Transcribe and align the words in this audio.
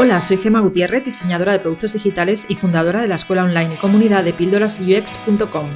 Hola, 0.00 0.20
soy 0.20 0.36
Gema 0.36 0.60
Gutiérrez, 0.60 1.04
diseñadora 1.04 1.50
de 1.50 1.58
productos 1.58 1.94
digitales 1.94 2.46
y 2.48 2.54
fundadora 2.54 3.00
de 3.00 3.08
la 3.08 3.16
escuela 3.16 3.42
online 3.42 3.74
y 3.74 3.78
comunidad 3.78 4.22
de 4.22 4.32
píldorasux.com. 4.32 5.66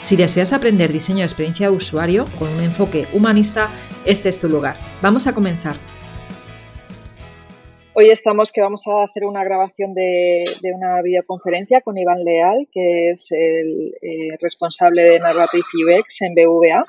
Si 0.00 0.14
deseas 0.14 0.52
aprender 0.52 0.92
diseño 0.92 1.18
de 1.18 1.24
experiencia 1.24 1.68
de 1.68 1.74
usuario 1.74 2.26
con 2.38 2.50
un 2.50 2.62
enfoque 2.62 3.08
humanista, 3.12 3.72
este 4.06 4.28
es 4.28 4.38
tu 4.38 4.48
lugar. 4.48 4.76
Vamos 5.02 5.26
a 5.26 5.34
comenzar. 5.34 5.74
Hoy 7.94 8.10
estamos 8.10 8.52
que 8.52 8.60
vamos 8.60 8.86
a 8.86 9.10
hacer 9.10 9.24
una 9.24 9.42
grabación 9.42 9.92
de, 9.92 10.44
una 10.72 11.02
videoconferencia 11.02 11.80
con 11.80 11.98
Iván 11.98 12.22
Leal, 12.22 12.68
que 12.70 13.10
es 13.10 13.26
el 13.32 13.92
eh, 14.00 14.36
responsable 14.40 15.02
de 15.02 15.18
Narrative 15.18 15.64
UX 15.98 16.22
en 16.22 16.36
BVA. 16.36 16.84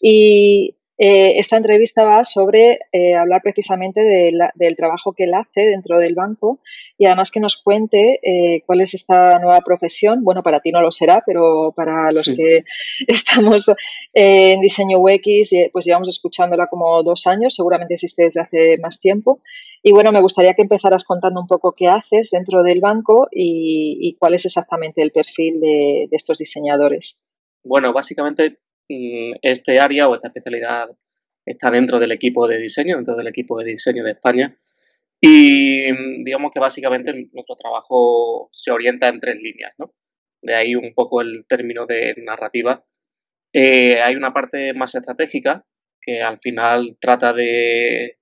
Y 0.00 0.76
eh, 0.96 1.40
esta 1.40 1.56
entrevista 1.56 2.04
va 2.04 2.24
sobre 2.24 2.78
eh, 2.92 3.14
hablar 3.16 3.42
precisamente 3.42 4.00
del 4.00 4.76
trabajo 4.76 5.12
que 5.12 5.24
él 5.24 5.34
hace 5.34 5.62
dentro 5.62 5.98
del 5.98 6.14
banco 6.14 6.60
y 6.96 7.06
además 7.06 7.32
que 7.32 7.40
nos 7.40 7.56
cuente 7.56 8.20
eh, 8.22 8.62
cuál 8.64 8.80
es 8.80 8.94
esta 8.94 9.40
nueva 9.40 9.60
profesión. 9.62 10.22
Bueno, 10.22 10.44
para 10.44 10.60
ti 10.60 10.70
no 10.70 10.80
lo 10.80 10.92
será, 10.92 11.22
pero 11.26 11.72
para 11.74 12.12
los 12.12 12.26
que 12.26 12.64
estamos 13.08 13.66
en 14.12 14.60
diseño 14.60 15.00
UX, 15.00 15.50
pues 15.72 15.84
llevamos 15.84 16.08
escuchándola 16.08 16.68
como 16.68 17.02
dos 17.02 17.26
años, 17.26 17.54
seguramente 17.54 17.94
existe 17.94 18.24
desde 18.24 18.40
hace 18.40 18.78
más 18.78 19.00
tiempo. 19.00 19.40
Y 19.82 19.90
bueno, 19.90 20.12
me 20.12 20.22
gustaría 20.22 20.54
que 20.54 20.62
empezaras 20.62 21.04
contando 21.04 21.40
un 21.40 21.48
poco 21.48 21.72
qué 21.72 21.88
haces 21.88 22.30
dentro 22.30 22.62
del 22.62 22.80
banco 22.80 23.28
y, 23.30 24.16
cuál 24.18 24.34
es 24.34 24.46
exactamente 24.46 25.02
el 25.02 25.10
perfil 25.10 25.60
de 25.60 26.08
estos 26.12 26.38
diseñadores. 26.38 27.22
Bueno, 27.64 27.92
básicamente 27.92 28.58
este 28.88 29.78
área 29.78 30.08
o 30.08 30.14
esta 30.14 30.28
especialidad 30.28 30.88
está 31.44 31.70
dentro 31.70 31.98
del 31.98 32.12
equipo 32.12 32.46
de 32.48 32.58
diseño, 32.58 32.96
dentro 32.96 33.16
del 33.16 33.28
equipo 33.28 33.58
de 33.58 33.66
diseño 33.66 34.04
de 34.04 34.12
España. 34.12 34.56
Y 35.20 35.90
mm, 35.92 36.24
digamos 36.24 36.52
que 36.52 36.60
básicamente 36.60 37.12
nuestro 37.32 37.56
trabajo 37.56 38.48
se 38.52 38.70
orienta 38.70 39.08
en 39.08 39.20
tres 39.20 39.36
líneas, 39.40 39.74
¿no? 39.78 39.92
De 40.42 40.54
ahí 40.54 40.74
un 40.74 40.92
poco 40.94 41.22
el 41.22 41.46
término 41.46 41.86
de 41.86 42.14
narrativa. 42.18 42.84
Eh, 43.52 44.00
hay 44.02 44.16
una 44.16 44.32
parte 44.32 44.74
más 44.74 44.94
estratégica 44.94 45.64
que 46.00 46.22
al 46.22 46.38
final 46.40 46.98
trata 47.00 47.32
de, 47.32 48.18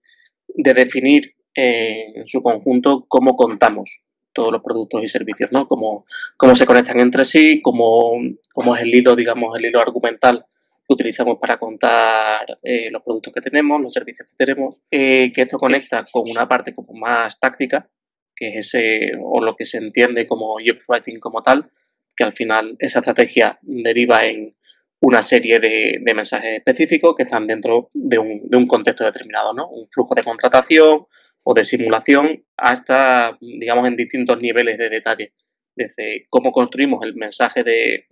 definir 0.46 1.32
en 1.54 2.26
su 2.26 2.42
conjunto 2.42 3.04
cómo 3.08 3.34
contamos 3.34 4.02
todos 4.32 4.52
los 4.52 4.62
productos 4.62 5.02
y 5.02 5.08
servicios, 5.08 5.50
¿no? 5.52 5.66
Cómo, 5.66 6.06
cómo 6.36 6.54
se 6.54 6.66
conectan 6.66 7.00
entre 7.00 7.24
sí, 7.24 7.60
cómo, 7.62 8.12
cómo 8.52 8.76
es 8.76 8.82
el 8.82 8.94
hilo, 8.94 9.16
digamos, 9.16 9.56
el 9.56 9.66
hilo 9.66 9.80
argumental 9.80 10.46
utilizamos 10.92 11.38
para 11.40 11.58
contar 11.58 12.58
eh, 12.62 12.90
los 12.90 13.02
productos 13.02 13.32
que 13.32 13.40
tenemos, 13.40 13.80
los 13.80 13.92
servicios 13.92 14.28
que 14.28 14.44
tenemos, 14.44 14.76
eh, 14.90 15.32
que 15.32 15.42
esto 15.42 15.58
conecta 15.58 16.04
con 16.10 16.30
una 16.30 16.46
parte 16.46 16.74
como 16.74 16.92
más 16.94 17.38
táctica, 17.38 17.88
que 18.34 18.48
es 18.48 18.66
ese, 18.66 19.12
o 19.20 19.40
lo 19.40 19.56
que 19.56 19.64
se 19.64 19.78
entiende 19.78 20.26
como 20.26 20.54
UX 20.54 20.88
Writing 20.88 21.20
como 21.20 21.42
tal, 21.42 21.70
que 22.16 22.24
al 22.24 22.32
final 22.32 22.76
esa 22.78 23.00
estrategia 23.00 23.58
deriva 23.62 24.24
en 24.24 24.54
una 25.00 25.20
serie 25.20 25.58
de, 25.58 26.00
mensajes 26.14 26.58
específicos 26.58 27.14
que 27.16 27.24
están 27.24 27.46
dentro 27.46 27.90
de 27.92 28.18
un, 28.18 28.48
de 28.48 28.56
un, 28.56 28.66
contexto 28.66 29.04
determinado, 29.04 29.52
¿no? 29.52 29.68
Un 29.68 29.88
flujo 29.88 30.14
de 30.14 30.22
contratación 30.22 31.06
o 31.42 31.54
de 31.54 31.64
simulación 31.64 32.44
hasta, 32.56 33.36
digamos, 33.40 33.88
en 33.88 33.96
distintos 33.96 34.40
niveles 34.40 34.78
de 34.78 34.88
detalle. 34.88 35.32
Desde 35.74 36.26
cómo 36.30 36.52
construimos 36.52 37.02
el 37.04 37.14
mensaje 37.14 37.64
de, 37.64 38.06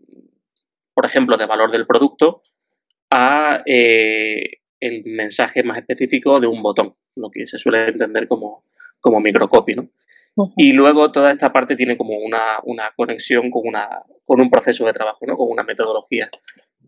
por 0.95 1.07
ejemplo, 1.07 1.37
de 1.37 1.47
valor 1.47 1.71
del 1.71 1.87
producto, 1.87 2.43
a 3.11 3.63
eh, 3.67 4.61
el 4.81 5.03
mensaje 5.05 5.63
más 5.63 5.79
específico 5.79 6.41
de 6.41 6.47
un 6.47 6.63
botón, 6.63 6.95
lo 7.17 7.31
que 7.31 7.45
se 7.47 7.59
suele 7.59 7.89
entender 7.89 8.29
como, 8.29 8.65
como 9.01 9.21
microcopy, 9.21 9.75
¿no? 9.75 9.91
Y 10.57 10.73
luego 10.73 11.13
toda 11.13 11.33
esta 11.33 11.53
parte 11.53 11.77
tiene 11.77 11.97
como 11.97 12.17
una, 12.17 12.61
conexión 12.97 13.51
con, 13.51 13.67
una, 13.67 14.03
con 14.25 14.41
un 14.41 14.49
proceso 14.49 14.87
de 14.87 14.93
trabajo, 14.93 15.27
¿no? 15.27 15.37
con 15.37 15.51
una 15.51 15.65
metodología, 15.65 16.31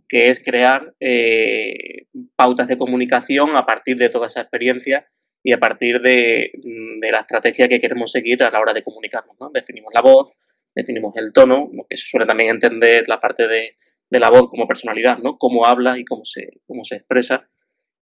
que 0.08 0.30
es 0.30 0.40
crear 0.40 0.94
eh, 1.00 2.06
pautas 2.36 2.68
de 2.68 2.78
comunicación 2.78 3.56
a 3.56 3.66
partir 3.66 3.96
de 3.96 4.08
toda 4.08 4.28
esa 4.28 4.40
experiencia 4.40 5.06
y 5.42 5.52
a 5.52 5.58
partir 5.58 6.00
de, 6.00 6.52
la 7.00 7.18
estrategia 7.18 7.68
que 7.68 7.80
queremos 7.80 8.12
seguir 8.12 8.42
a 8.42 8.50
la 8.50 8.60
hora 8.60 8.72
de 8.72 8.84
comunicarnos. 8.84 9.36
¿no? 9.40 9.50
Definimos 9.52 9.92
la 9.92 10.02
voz, 10.02 10.38
definimos 10.74 11.14
el 11.16 11.32
tono, 11.32 11.68
lo 11.72 11.84
que 11.88 11.96
se 11.96 12.06
suele 12.06 12.26
también 12.26 12.50
entender 12.50 13.08
la 13.08 13.18
parte 13.18 13.48
de, 13.48 13.76
de 14.12 14.20
la 14.20 14.28
voz 14.28 14.50
como 14.50 14.68
personalidad, 14.68 15.18
¿no? 15.18 15.38
Cómo 15.38 15.64
habla 15.64 15.98
y 15.98 16.04
cómo 16.04 16.26
se, 16.26 16.60
cómo 16.66 16.84
se 16.84 16.96
expresa. 16.96 17.48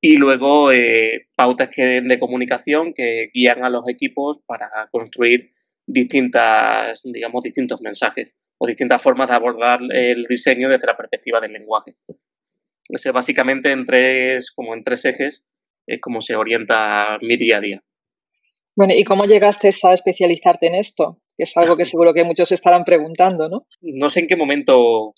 Y 0.02 0.18
luego 0.18 0.72
eh, 0.72 1.28
pautas 1.36 1.70
que, 1.70 2.02
de 2.02 2.20
comunicación 2.20 2.96
que 2.96 3.30
guían 3.32 3.64
a 3.64 3.70
los 3.70 3.88
equipos 3.88 4.40
para 4.48 4.68
construir 4.92 5.54
distintas, 5.86 7.04
digamos, 7.04 7.44
distintos 7.44 7.82
mensajes 7.82 8.36
o 8.58 8.66
distintas 8.66 9.00
formas 9.00 9.30
de 9.30 9.36
abordar 9.36 9.80
el 9.92 10.24
diseño 10.24 10.70
desde 10.70 10.88
la 10.88 10.98
perspectiva 10.98 11.40
del 11.40 11.54
lenguaje. 11.54 11.96
Eso 12.90 13.14
básicamente 13.14 13.72
en 13.72 13.86
tres, 13.86 14.50
como 14.50 14.74
en 14.74 14.84
tres 14.84 15.06
ejes, 15.06 15.46
es 15.86 16.02
como 16.02 16.22
se 16.22 16.36
orienta 16.36 17.20
mi 17.22 17.38
día 17.38 17.58
a 17.58 17.62
día. 17.62 17.84
Bueno, 18.76 18.96
¿y 18.96 19.04
cómo 19.04 19.26
llegaste 19.26 19.70
a 19.84 19.94
especializarte 19.94 20.66
en 20.66 20.76
esto? 20.76 21.22
Que 21.38 21.44
es 21.44 21.56
algo 21.58 21.78
que 21.78 21.86
seguro 21.94 22.16
que 22.16 22.24
muchos 22.24 22.52
estarán 22.52 22.86
preguntando, 22.86 23.50
¿no? 23.50 23.68
No 23.82 24.10
sé 24.10 24.22
en 24.22 24.28
qué 24.28 24.36
momento 24.36 25.14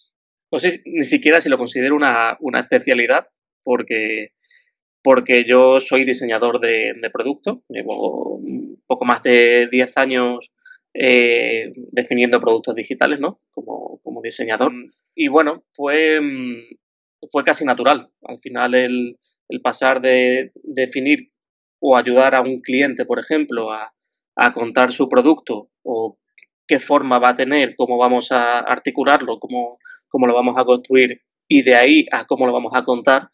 no 0.53 0.59
sé 0.59 0.83
ni 0.85 1.03
siquiera 1.03 1.41
si 1.41 1.49
lo 1.49 1.57
considero 1.57 1.95
una, 1.95 2.37
especialidad, 2.59 3.27
porque, 3.63 4.33
porque 5.01 5.45
yo 5.45 5.79
soy 5.79 6.05
diseñador 6.05 6.59
de, 6.59 6.93
de 7.01 7.09
producto, 7.09 7.63
llevo 7.69 8.35
un 8.35 8.79
poco 8.85 9.03
más 9.03 9.23
de 9.23 9.67
10 9.71 9.97
años 9.97 10.51
eh, 10.93 11.73
definiendo 11.91 12.39
productos 12.39 12.75
digitales, 12.75 13.19
¿no? 13.19 13.41
Como, 13.51 13.99
diseñador. 14.23 14.71
Y 15.15 15.27
bueno, 15.27 15.59
fue, 15.73 16.21
fue 17.31 17.43
casi 17.43 17.65
natural. 17.65 18.09
Al 18.21 18.39
final 18.39 18.75
el, 18.75 19.17
pasar 19.63 20.01
de 20.01 20.51
definir 20.63 21.31
o 21.79 21.97
ayudar 21.97 22.35
a 22.35 22.41
un 22.41 22.61
cliente, 22.61 23.05
por 23.05 23.17
ejemplo, 23.17 23.71
a, 23.71 23.91
a 24.35 24.53
contar 24.53 24.91
su 24.91 25.09
producto 25.09 25.71
o 25.81 26.19
qué 26.67 26.77
forma 26.77 27.17
va 27.17 27.29
a 27.29 27.35
tener, 27.35 27.75
cómo 27.75 27.97
vamos 27.97 28.31
a 28.31 28.59
articularlo, 28.59 29.39
cómo, 29.39 29.79
cómo 30.13 30.27
lo 30.27 30.35
vamos 30.35 30.55
a 30.59 30.63
construir 30.63 31.23
y 31.47 31.63
de 31.63 31.75
ahí 31.75 32.05
a 32.11 32.25
cómo 32.27 32.45
lo 32.45 32.53
vamos 32.53 32.73
a 32.75 32.83
contar, 32.83 33.29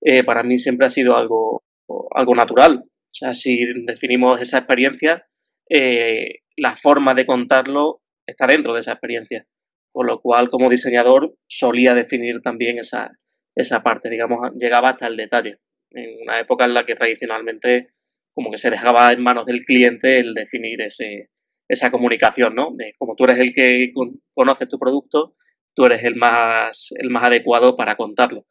eh, 0.00 0.24
para 0.24 0.42
mí 0.42 0.58
siempre 0.58 0.88
ha 0.88 0.90
sido 0.90 1.16
algo, 1.16 1.62
algo 2.10 2.34
natural. 2.34 2.82
O 2.84 3.12
sea, 3.12 3.32
si 3.32 3.64
definimos 3.84 4.40
esa 4.40 4.58
experiencia, 4.58 5.24
eh, 5.70 6.40
la 6.56 6.74
forma 6.74 7.14
de 7.14 7.26
contarlo 7.26 8.02
está 8.26 8.48
dentro 8.48 8.74
de 8.74 8.80
esa 8.80 8.92
experiencia. 8.92 9.46
Por 9.92 10.06
lo 10.06 10.20
cual, 10.20 10.50
como 10.50 10.68
diseñador, 10.68 11.36
solía 11.46 11.94
definir 11.94 12.42
también 12.42 12.78
esa, 12.78 13.12
esa 13.54 13.84
parte, 13.84 14.10
digamos, 14.10 14.50
llegaba 14.58 14.90
hasta 14.90 15.06
el 15.06 15.16
detalle. 15.16 15.60
En 15.92 16.22
una 16.22 16.40
época 16.40 16.64
en 16.64 16.74
la 16.74 16.84
que 16.84 16.96
tradicionalmente 16.96 17.90
como 18.34 18.50
que 18.50 18.58
se 18.58 18.70
dejaba 18.70 19.12
en 19.12 19.22
manos 19.22 19.46
del 19.46 19.64
cliente 19.64 20.18
el 20.18 20.34
definir 20.34 20.82
ese, 20.82 21.30
esa 21.68 21.90
comunicación, 21.92 22.56
¿no? 22.56 22.72
De 22.74 22.94
como 22.98 23.14
tú 23.14 23.24
eres 23.24 23.38
el 23.38 23.54
que 23.54 23.92
conoce 24.34 24.66
tu 24.66 24.78
producto, 24.78 25.35
tú 25.76 25.84
eres 25.84 26.02
el 26.02 26.16
más, 26.16 26.88
el 26.96 27.10
más 27.10 27.24
adecuado 27.24 27.76
para 27.76 27.96
contarlo, 27.96 28.46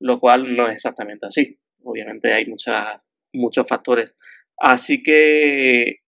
lo 0.00 0.18
cual 0.18 0.56
no 0.56 0.66
es 0.66 0.76
exactamente 0.76 1.26
así. 1.26 1.60
Obviamente 1.84 2.32
hay 2.32 2.46
muchas, 2.46 3.00
muchos 3.34 3.68
factores. 3.68 4.16
Así 4.56 5.02
que 5.02 5.98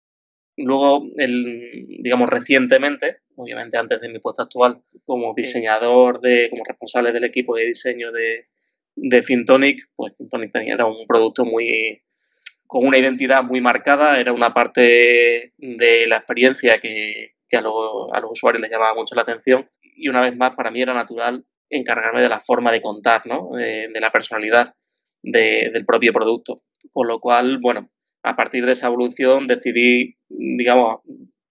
luego, 0.56 1.06
el, 1.18 1.86
digamos, 2.00 2.28
recientemente, 2.30 3.18
obviamente 3.36 3.76
antes 3.76 4.00
de 4.00 4.08
mi 4.08 4.18
puesto 4.18 4.42
actual, 4.42 4.82
como 5.04 5.34
diseñador, 5.34 6.20
de, 6.20 6.48
como 6.48 6.64
responsable 6.64 7.12
del 7.12 7.24
equipo 7.24 7.54
de 7.54 7.66
diseño 7.66 8.10
de, 8.10 8.46
de 8.96 9.22
Fintonic, 9.22 9.90
pues 9.94 10.14
Fintonic 10.16 10.52
tenía, 10.52 10.74
era 10.74 10.86
un 10.86 11.06
producto 11.06 11.44
muy 11.44 12.02
con 12.66 12.86
una 12.86 12.96
identidad 12.96 13.44
muy 13.44 13.60
marcada, 13.60 14.18
era 14.18 14.32
una 14.32 14.54
parte 14.54 15.52
de 15.58 16.06
la 16.06 16.16
experiencia 16.16 16.78
que, 16.80 17.34
que 17.46 17.56
a, 17.58 17.60
a 17.60 18.20
los 18.20 18.30
usuarios 18.30 18.62
les 18.62 18.70
llamaba 18.70 18.94
mucho 18.94 19.14
la 19.14 19.20
atención 19.20 19.68
y 19.94 20.08
una 20.08 20.20
vez 20.20 20.36
más 20.36 20.54
para 20.54 20.70
mí 20.70 20.80
era 20.80 20.94
natural 20.94 21.44
encargarme 21.70 22.20
de 22.20 22.28
la 22.28 22.40
forma 22.40 22.70
de 22.72 22.82
contar, 22.82 23.26
¿no? 23.26 23.50
de, 23.56 23.88
la 24.00 24.10
personalidad 24.10 24.74
del 25.22 25.84
propio 25.86 26.12
producto. 26.12 26.62
Con 26.92 27.08
lo 27.08 27.20
cual, 27.20 27.58
bueno, 27.58 27.90
a 28.22 28.36
partir 28.36 28.66
de 28.66 28.72
esa 28.72 28.88
evolución 28.88 29.46
decidí, 29.46 30.16
digamos, 30.28 31.00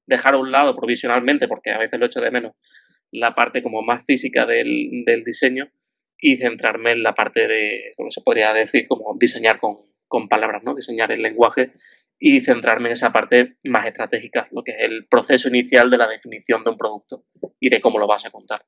dejar 0.06 0.36
a 0.36 0.38
un 0.38 0.52
lado 0.52 0.76
provisionalmente, 0.76 1.48
porque 1.48 1.72
a 1.72 1.78
veces 1.78 2.00
lo 2.00 2.06
echo 2.06 2.22
de 2.22 2.32
menos, 2.32 2.54
la 3.12 3.34
parte 3.34 3.64
como 3.64 3.82
más 3.82 4.06
física 4.06 4.46
del, 4.46 5.04
diseño 5.26 5.72
y 6.20 6.38
centrarme 6.38 6.92
en 6.92 7.04
la 7.04 7.14
parte 7.14 7.48
de, 7.48 7.94
como 7.98 8.12
se 8.12 8.22
podría 8.22 8.54
decir, 8.54 8.88
como 8.88 9.16
diseñar 9.18 9.60
con, 9.60 9.78
con 10.08 10.28
palabras, 10.28 10.64
¿no? 10.64 10.76
Diseñar 10.76 11.12
el 11.12 11.22
lenguaje 11.22 11.72
y 12.24 12.40
centrarme 12.42 12.90
en 12.90 12.94
esa 12.94 13.12
parte 13.12 13.58
más 13.64 13.88
estratégica, 13.88 14.48
lo 14.52 14.64
que 14.64 14.74
es 14.74 14.78
el 14.82 15.08
proceso 15.08 15.50
inicial 15.50 15.90
de 15.90 15.98
la 15.98 16.08
definición 16.08 16.64
de 16.64 16.70
un 16.70 16.78
producto 16.78 17.26
y 17.60 17.70
de 17.70 17.82
cómo 17.82 17.98
lo 17.98 18.06
vas 18.06 18.26
a 18.26 18.30
contar. 18.30 18.64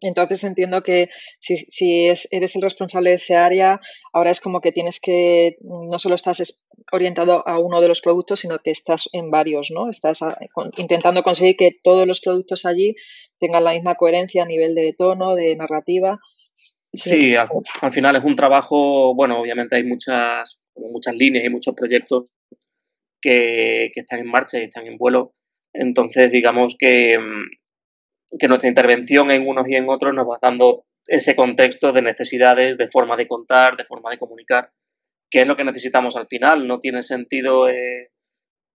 Entonces 0.00 0.44
entiendo 0.44 0.82
que 0.84 1.08
si, 1.40 1.56
si 1.56 2.06
eres 2.06 2.54
el 2.54 2.62
responsable 2.62 3.10
de 3.10 3.16
ese 3.16 3.34
área, 3.34 3.80
ahora 4.12 4.30
es 4.30 4.40
como 4.40 4.60
que 4.60 4.70
tienes 4.70 5.00
que, 5.00 5.56
no 5.60 5.98
solo 5.98 6.14
estás 6.14 6.64
orientado 6.92 7.46
a 7.48 7.58
uno 7.58 7.80
de 7.80 7.88
los 7.88 8.00
productos, 8.00 8.40
sino 8.40 8.60
que 8.60 8.70
estás 8.70 9.08
en 9.12 9.28
varios, 9.28 9.72
¿no? 9.72 9.90
Estás 9.90 10.20
intentando 10.76 11.24
conseguir 11.24 11.56
que 11.56 11.72
todos 11.82 12.06
los 12.06 12.20
productos 12.20 12.64
allí 12.64 12.94
tengan 13.40 13.64
la 13.64 13.72
misma 13.72 13.96
coherencia 13.96 14.44
a 14.44 14.46
nivel 14.46 14.76
de 14.76 14.94
tono, 14.96 15.34
de 15.34 15.56
narrativa. 15.56 16.20
Sí, 16.92 17.34
al, 17.34 17.90
final 17.90 18.14
es 18.14 18.22
un 18.22 18.36
trabajo, 18.36 19.16
bueno, 19.16 19.40
obviamente 19.40 19.74
hay 19.74 19.82
muchas, 19.82 20.60
muchas 20.76 21.16
líneas 21.16 21.44
y 21.44 21.50
muchos 21.50 21.74
proyectos 21.74 22.26
que, 23.24 23.90
que 23.92 24.00
están 24.00 24.20
en 24.20 24.28
marcha 24.28 24.58
y 24.58 24.64
están 24.64 24.86
en 24.86 24.98
vuelo. 24.98 25.32
Entonces, 25.72 26.30
digamos 26.30 26.76
que 26.78 27.18
mm, 27.18 27.44
que 28.38 28.48
nuestra 28.48 28.68
intervención 28.68 29.30
en 29.30 29.46
unos 29.46 29.68
y 29.68 29.76
en 29.76 29.88
otros 29.88 30.14
nos 30.14 30.26
va 30.26 30.38
dando 30.40 30.86
ese 31.06 31.36
contexto 31.36 31.92
de 31.92 32.02
necesidades, 32.02 32.76
de 32.76 32.88
forma 32.88 33.16
de 33.16 33.28
contar, 33.28 33.76
de 33.76 33.84
forma 33.84 34.10
de 34.10 34.18
comunicar, 34.18 34.70
que 35.30 35.42
es 35.42 35.46
lo 35.46 35.56
que 35.56 35.64
necesitamos 35.64 36.16
al 36.16 36.26
final. 36.26 36.66
No 36.66 36.80
tiene 36.80 37.02
sentido, 37.02 37.68
eh, 37.68 38.10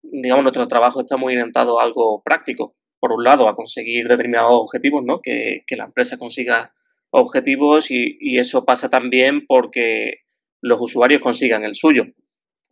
digamos, 0.03 0.43
nuestro 0.43 0.67
trabajo 0.67 1.01
está 1.01 1.17
muy 1.17 1.35
orientado 1.35 1.81
a 1.81 1.85
algo 1.85 2.23
práctico. 2.23 2.75
Por 2.99 3.13
un 3.13 3.25
lado, 3.25 3.49
a 3.49 3.55
conseguir 3.55 4.09
determinados 4.09 4.53
objetivos, 4.53 5.05
¿no? 5.05 5.21
Que, 5.21 5.63
la 5.71 5.85
empresa 5.85 6.19
consiga 6.19 6.73
objetivos 7.11 7.91
y, 7.91 8.39
eso 8.39 8.65
pasa 8.65 8.89
también 8.89 9.47
porque 9.47 10.23
los 10.61 10.81
usuarios 10.81 11.21
consigan 11.21 11.65
el 11.65 11.75
suyo 11.75 12.07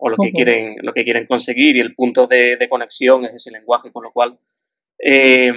o 0.04 0.10
lo 0.10 0.18
que 0.18 0.32
quieren 0.32 0.76
lo 0.82 0.92
que 0.92 1.02
quieren 1.02 1.26
conseguir 1.26 1.76
y 1.76 1.80
el 1.80 1.94
punto 1.94 2.26
de, 2.26 2.58
conexión 2.68 3.24
es 3.24 3.36
ese 3.36 3.50
lenguaje 3.50 3.90
con 3.90 4.02
lo 4.02 4.12
cual 4.12 4.38
eh, 4.98 5.50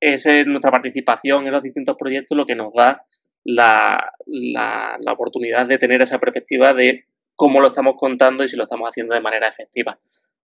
es 0.00 0.26
nuestra 0.46 0.70
participación 0.70 1.46
en 1.46 1.52
los 1.52 1.62
distintos 1.62 1.96
proyectos 1.98 2.34
lo 2.34 2.46
que 2.46 2.54
nos 2.54 2.72
da 2.72 3.04
la, 3.44 4.10
la, 4.26 5.12
oportunidad 5.12 5.66
de 5.66 5.76
tener 5.76 6.00
esa 6.00 6.18
perspectiva 6.18 6.72
de 6.72 7.04
cómo 7.36 7.60
lo 7.60 7.66
estamos 7.66 7.96
contando 7.98 8.42
y 8.42 8.48
si 8.48 8.56
lo 8.56 8.62
estamos 8.62 8.88
haciendo 8.88 9.14
de 9.14 9.20
manera 9.20 9.48
efectiva. 9.48 9.98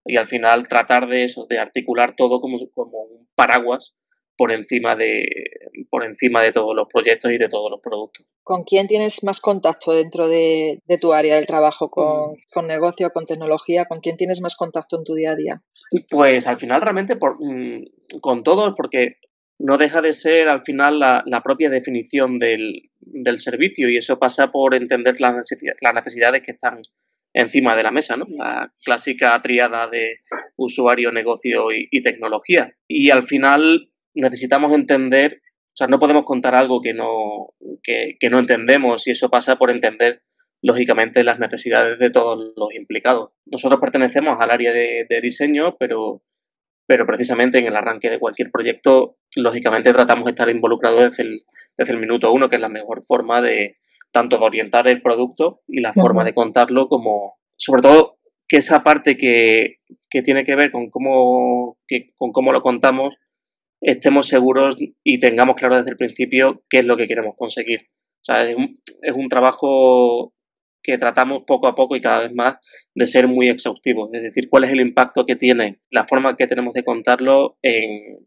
Y 0.05 0.19
al 0.19 0.27
final 0.27 0.69
tratar 0.69 1.09
de 1.09 1.25
eso, 1.25 1.47
de 1.49 1.59
articular 1.59 2.15
todo 2.15 2.43
como, 2.43 2.59
como 2.75 3.05
un 3.05 3.27
paraguas 3.35 3.95
por 4.37 4.53
encima 4.53 4.97
de 4.97 5.27
por 5.91 6.05
encima 6.05 6.43
de 6.43 6.53
todos 6.53 6.75
los 6.75 6.89
proyectos 6.89 7.33
y 7.33 7.39
de 7.39 7.49
todos 7.49 7.71
los 7.71 7.81
productos. 7.81 8.25
¿Con 8.43 8.63
quién 8.63 8.87
tienes 8.87 9.23
más 9.25 9.41
contacto 9.41 9.93
dentro 9.93 10.29
de, 10.29 10.81
tu 11.01 11.13
área 11.13 11.35
del 11.35 11.47
trabajo? 11.47 11.91
¿Con, 11.91 12.33
mm. 12.33 12.37
¿Con, 12.53 12.67
negocio, 12.67 13.11
con 13.11 13.27
tecnología? 13.27 13.85
¿Con 13.87 14.01
quién 14.01 14.17
tienes 14.17 14.41
más 14.41 14.57
contacto 14.57 14.97
en 14.97 15.05
tu 15.05 15.15
día 15.15 15.33
a 15.33 15.37
día? 15.37 15.63
Pues 16.11 16.47
al 16.47 16.57
final 16.57 16.81
realmente 16.81 17.17
por, 17.17 17.37
mm, 17.41 18.21
con 18.21 18.43
todos, 18.43 18.75
porque 18.77 19.17
no 19.61 19.77
deja 19.77 20.01
de 20.01 20.13
ser 20.13 20.49
al 20.49 20.63
final 20.65 20.99
la, 20.99 21.43
propia 21.45 21.69
definición 21.69 22.39
del, 22.39 22.91
servicio 23.37 23.89
y 23.91 23.97
eso 23.97 24.19
pasa 24.19 24.51
por 24.51 24.75
entender 24.75 25.21
las 25.21 25.37
necesidades, 25.37 26.43
que 26.43 26.53
están 26.53 26.81
encima 27.35 27.77
de 27.77 27.83
la 27.83 27.91
mesa, 27.91 28.17
¿no? 28.17 28.25
La 28.39 28.73
clásica 28.83 29.41
triada 29.43 29.87
de 29.87 30.21
usuario, 30.57 31.13
negocio 31.13 31.67
y, 31.73 32.03
tecnología. 32.03 32.75
Y 32.89 33.11
al 33.11 33.23
final 33.23 33.91
necesitamos 34.15 34.73
entender, 34.73 35.43
o 35.72 35.76
sea, 35.76 35.87
no 35.87 35.99
podemos 35.99 36.25
contar 36.25 36.55
algo 36.55 36.81
que 36.81 36.94
no, 36.94 37.55
que, 37.82 38.17
no 38.31 38.38
entendemos 38.38 39.06
y 39.06 39.12
eso 39.12 39.31
pasa 39.31 39.56
por 39.56 39.70
entender 39.70 40.22
lógicamente 40.62 41.25
las 41.25 41.38
necesidades 41.38 41.99
de 41.99 42.11
todos 42.11 42.52
los 42.56 42.75
implicados. 42.75 43.31
Nosotros 43.46 43.81
pertenecemos 43.81 44.40
al 44.40 44.50
área 44.50 44.72
de 44.72 45.20
diseño, 45.22 45.76
pero 45.78 46.22
pero 46.90 47.06
precisamente 47.06 47.58
en 47.58 47.69
el 47.69 47.76
arranque 47.76 48.11
de 48.11 48.19
cualquier 48.19 48.50
proyecto, 48.50 49.17
lógicamente 49.37 49.93
tratamos 49.93 50.25
de 50.25 50.32
estar 50.32 50.50
involucrados 50.50 51.17
desde 51.17 51.22
el, 51.22 51.43
desde 51.78 51.93
el 51.93 52.00
minuto 52.00 52.32
uno, 52.32 52.49
que 52.49 52.56
es 52.56 52.61
la 52.61 52.69
mejor 52.69 53.05
forma 53.05 53.40
de 53.40 53.76
tanto 54.11 54.38
de 54.38 54.44
orientar 54.44 54.88
el 54.88 55.00
producto 55.00 55.61
y 55.69 55.82
la 55.82 55.93
forma 55.93 56.25
de 56.25 56.34
contarlo, 56.34 56.88
como 56.88 57.38
sobre 57.56 57.82
todo 57.82 58.19
que 58.49 58.56
esa 58.56 58.82
parte 58.82 59.17
que, 59.17 59.76
tiene 60.25 60.43
que 60.43 60.56
ver 60.56 60.72
con 60.72 60.90
cómo, 60.90 61.78
con 62.17 62.32
cómo 62.32 62.50
lo 62.52 62.61
contamos, 62.61 63.14
estemos 63.81 64.29
seguros 64.29 64.77
y 64.79 65.19
tengamos 65.21 65.56
claro 65.56 65.79
desde 65.79 65.91
el 65.91 65.97
principio 65.97 66.62
qué 66.69 66.81
es 66.81 66.85
lo 66.85 66.97
que 66.97 67.09
queremos 67.09 67.35
conseguir. 67.37 67.88
O 68.21 68.25
sea, 68.25 68.49
es 68.49 68.56
un, 68.56 68.79
es 69.03 69.15
un 69.15 69.29
trabajo 69.29 70.35
que 70.82 70.99
tratamos 70.99 71.43
poco 71.47 71.67
a 71.67 71.75
poco 71.75 71.97
y 71.97 72.00
cada 72.00 72.21
vez 72.21 72.32
más 72.35 72.56
de 72.94 73.06
ser 73.06 73.29
muy 73.29 73.49
exhaustivos, 73.49 74.11
es 74.12 74.23
decir, 74.23 74.49
cuál 74.49 74.65
es 74.65 74.71
el 74.71 74.81
impacto 74.81 75.27
que 75.27 75.37
tiene 75.37 75.81
la 75.91 76.05
forma 76.05 76.37
que 76.37 76.47
tenemos 76.47 76.75
de 76.75 76.85
contarlo 76.85 77.59
en, 77.62 78.27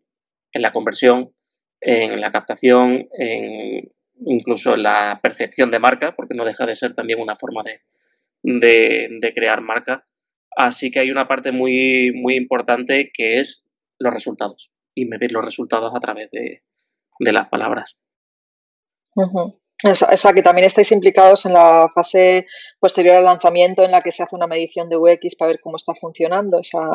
la 0.53 0.71
conversión, 0.71 1.33
en 1.81 2.21
la 2.21 2.31
captación, 2.31 3.07
en, 3.17 3.91
incluso 4.25 4.75
en 4.75 4.83
la 4.83 5.19
percepción 5.21 5.71
de 5.71 5.79
marca, 5.79 6.15
porque 6.15 6.35
no 6.35 6.45
deja 6.45 6.65
de 6.65 6.75
ser 6.75 6.93
también 6.93 7.19
una 7.19 7.35
forma 7.35 7.63
de, 7.63 7.81
de, 8.43 9.33
crear 9.33 9.61
marca. 9.61 10.07
Así 10.55 10.91
que 10.91 10.99
hay 10.99 11.09
una 11.09 11.27
parte 11.27 11.51
muy, 11.51 12.11
muy 12.13 12.35
importante 12.35 13.11
que 13.11 13.39
es 13.39 13.65
los 13.97 14.13
resultados 14.13 14.72
y 14.95 15.05
medir 15.05 15.31
los 15.31 15.43
resultados 15.43 15.93
a 15.95 15.99
través 15.99 16.29
de, 16.31 16.61
las 17.19 17.49
palabras. 17.49 17.97
O 19.15 20.17
sea, 20.17 20.33
que 20.33 20.41
también 20.41 20.65
estáis 20.65 20.91
implicados 20.91 21.45
en 21.45 21.53
la 21.53 21.89
fase 21.93 22.45
posterior 22.79 23.15
al 23.15 23.25
lanzamiento 23.25 23.83
en 23.83 23.91
la 23.91 24.01
que 24.01 24.11
se 24.11 24.23
hace 24.23 24.35
una 24.35 24.47
medición 24.47 24.89
de 24.89 24.97
UX 24.97 25.35
para 25.35 25.51
ver 25.51 25.59
cómo 25.61 25.77
está 25.77 25.93
funcionando. 25.93 26.59
Esa... 26.59 26.89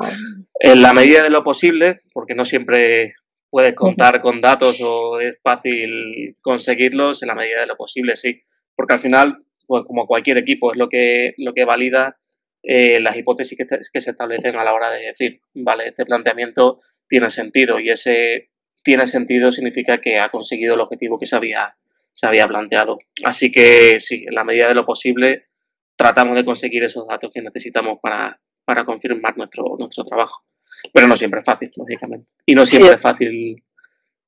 En 0.59 0.83
la 0.83 0.93
medida 0.95 1.23
de 1.23 1.31
lo 1.31 1.45
posible, 1.45 1.99
porque 2.15 2.35
no 2.35 2.45
siempre 2.45 3.15
puedes 3.51 3.75
contar 3.75 4.21
con 4.21 4.41
datos 4.41 4.81
o 4.83 5.21
es 5.21 5.41
fácil 5.43 6.37
conseguirlos, 6.41 7.23
en 7.23 7.29
la 7.29 7.35
medida 7.35 7.61
de 7.61 7.67
lo 7.67 7.77
posible 7.77 8.17
sí. 8.17 8.43
Porque 8.75 8.95
al 8.95 9.01
final, 9.01 9.45
pues 9.67 9.85
como 9.87 10.07
cualquier 10.07 10.39
equipo, 10.39 10.73
es 10.73 10.79
lo 10.79 10.89
que, 10.89 11.35
lo 11.37 11.53
que 11.53 11.65
valida 11.65 12.17
eh, 12.63 13.01
las 13.01 13.17
hipótesis 13.17 13.57
que, 13.57 13.67
que 13.67 14.01
se 14.01 14.11
establecen 14.11 14.57
a 14.57 14.65
la 14.65 14.75
hora 14.75 14.91
de 14.91 15.07
decir, 15.07 15.41
vale, 15.55 15.89
este 15.89 16.05
planteamiento 16.05 16.81
tiene 17.09 17.31
sentido 17.31 17.81
y 17.81 17.91
ese 17.91 18.51
tiene 18.83 19.07
sentido 19.07 19.51
significa 19.51 20.01
que 20.01 20.19
ha 20.19 20.29
conseguido 20.29 20.75
el 20.75 20.81
objetivo 20.81 21.19
que 21.19 21.27
se 21.27 21.37
había 21.37 21.77
se 22.13 22.27
había 22.27 22.49
planteado. 22.49 22.99
Así 23.25 23.53
que 23.53 24.01
sí, 24.01 24.25
en 24.27 24.35
la 24.35 24.43
medida 24.43 24.69
de 24.69 24.75
lo 24.75 24.85
posible 24.85 25.47
tratamos 25.95 26.37
de 26.37 26.45
conseguir 26.45 26.83
esos 26.83 27.07
datos 27.07 27.31
que 27.33 27.43
necesitamos 27.43 27.99
para, 28.03 28.41
para 28.65 28.85
confirmar 28.85 29.37
nuestro, 29.37 29.77
nuestro 29.79 30.05
trabajo. 30.05 30.45
Pero 30.93 31.07
no 31.07 31.17
siempre 31.17 31.41
es 31.41 31.47
fácil, 31.47 31.71
lógicamente. 31.77 32.29
Y 32.45 32.55
no 32.55 32.67
siempre 32.67 32.95
es 32.95 33.01
fácil 33.01 33.63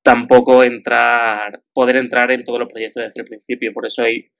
tampoco 0.01 0.63
entrar, 0.63 1.61
poder 1.73 1.97
entrar 1.97 2.31
en 2.31 2.43
todos 2.43 2.59
los 2.59 2.69
proyectos 2.69 3.03
desde 3.03 3.21
el 3.21 3.27
principio. 3.27 3.73
Por 3.73 3.85
eso 3.85 4.03
hay, 4.03 4.31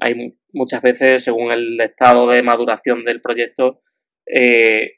hay 0.00 0.36
muchas 0.52 0.82
veces, 0.82 1.24
según 1.24 1.50
el 1.50 1.80
estado 1.80 2.28
de 2.28 2.42
maduración 2.42 3.04
del 3.04 3.20
proyecto, 3.20 3.82
eh, 4.26 4.97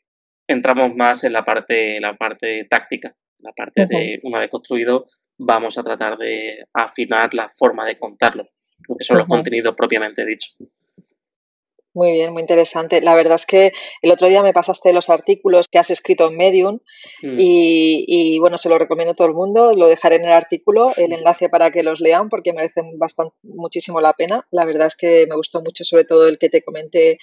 entramos 0.53 0.95
más 0.95 1.25
en 1.25 1.33
la 1.33 1.45
parte, 1.45 2.01
la 2.01 2.17
parte 2.17 2.67
táctica, 2.69 3.15
la 3.39 3.53
parte 3.53 3.87
de 3.87 4.21
una 4.23 4.39
vez 4.41 4.51
construido, 4.51 5.07
vamos 5.39 5.79
a 5.79 5.83
tratar 5.83 6.19
de 6.19 6.67
afinar 6.75 7.33
la 7.35 7.49
forma 7.49 7.87
de 7.87 7.97
contarlo, 7.97 8.45
lo 8.89 8.97
que 8.97 9.05
son 9.05 9.19
los 9.19 9.27
contenidos 9.27 9.75
propiamente 9.75 10.25
dichos. 10.27 10.57
Muy 11.93 12.13
bien, 12.13 12.33
muy 12.33 12.43
interesante. 12.43 13.01
La 13.01 13.15
verdad 13.15 13.35
es 13.35 13.47
que 13.47 13.73
el 14.03 14.13
otro 14.13 14.29
día 14.29 14.43
me 14.43 14.53
pasaste 14.53 14.93
los 14.93 15.11
artículos 15.11 15.67
que 15.69 15.79
has 15.79 15.91
escrito 15.91 16.29
en 16.29 16.37
Medium 16.37 16.79
mm. 17.23 17.37
y, 17.37 18.39
bueno, 18.39 18.59
se 18.59 18.69
lo 18.69 18.79
recomiendo 18.79 19.13
a 19.13 19.17
todo 19.17 19.27
el 19.27 19.35
mundo. 19.35 19.73
Lo 19.73 19.89
dejaré 19.89 20.17
en 20.17 20.25
el 20.25 20.33
artículo, 20.33 20.93
el 20.97 21.13
enlace 21.13 21.49
para 21.49 21.73
que 21.73 21.83
los 21.83 22.01
lean 22.01 22.29
porque 22.29 22.53
merecen 22.53 22.97
bastante, 22.97 23.35
muchísimo 23.43 24.01
la 24.01 24.13
pena. 24.13 24.47
La 24.53 24.65
verdad 24.65 24.87
es 24.87 24.97
que 24.97 25.27
me 25.29 25.35
gustó 25.35 25.63
mucho, 25.63 25.83
sobre 25.83 26.05
todo 26.05 26.29
el 26.29 26.39
que 26.39 26.49
te 26.49 26.63
comenté 26.63 27.19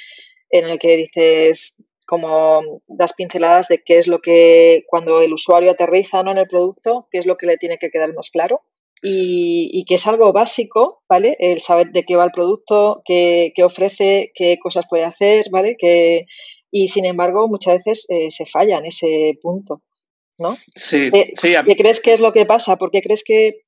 en 0.50 0.66
el 0.68 0.80
que 0.80 0.98
dices 0.98 1.82
como 2.08 2.82
das 2.88 3.14
pinceladas 3.14 3.68
de 3.68 3.84
qué 3.84 4.00
es 4.00 4.08
lo 4.08 4.20
que 4.20 4.86
cuando 4.88 5.22
el 5.22 5.34
usuario 5.34 5.72
aterriza 5.72 6.24
¿no? 6.24 6.32
en 6.32 6.38
el 6.40 6.48
producto, 6.48 7.08
qué 7.12 7.18
es 7.20 7.26
lo 7.26 7.36
que 7.36 7.48
le 7.48 7.58
tiene 7.58 7.78
que 7.78 7.90
quedar 7.90 8.14
más 8.14 8.30
claro 8.32 8.62
y, 9.02 9.70
y 9.74 9.84
que 9.84 9.96
es 9.96 10.08
algo 10.08 10.32
básico, 10.32 11.04
¿vale? 11.08 11.36
El 11.40 11.60
saber 11.60 11.92
de 11.92 12.04
qué 12.04 12.16
va 12.16 12.24
el 12.24 12.32
producto, 12.32 13.02
qué, 13.06 13.52
qué 13.54 13.64
ofrece, 13.64 14.32
qué 14.34 14.58
cosas 14.58 14.86
puede 14.90 15.04
hacer, 15.04 15.50
¿vale? 15.52 15.76
Que, 15.78 16.26
y 16.72 16.88
sin 16.88 17.06
embargo, 17.06 17.48
muchas 17.48 17.84
veces 17.84 18.10
eh, 18.10 18.32
se 18.32 18.46
falla 18.46 18.78
en 18.78 18.86
ese 18.86 19.38
punto, 19.42 19.82
¿no? 20.38 20.58
Sí, 20.76 21.10
eh, 21.14 21.32
sí. 21.40 21.54
¿Qué 21.68 21.76
crees 21.76 22.02
que 22.02 22.14
es 22.14 22.22
lo 22.22 22.32
que 22.32 22.46
pasa? 22.46 22.78
¿Por 22.78 22.90
qué 22.90 23.02
crees 23.02 23.24
que, 23.24 23.66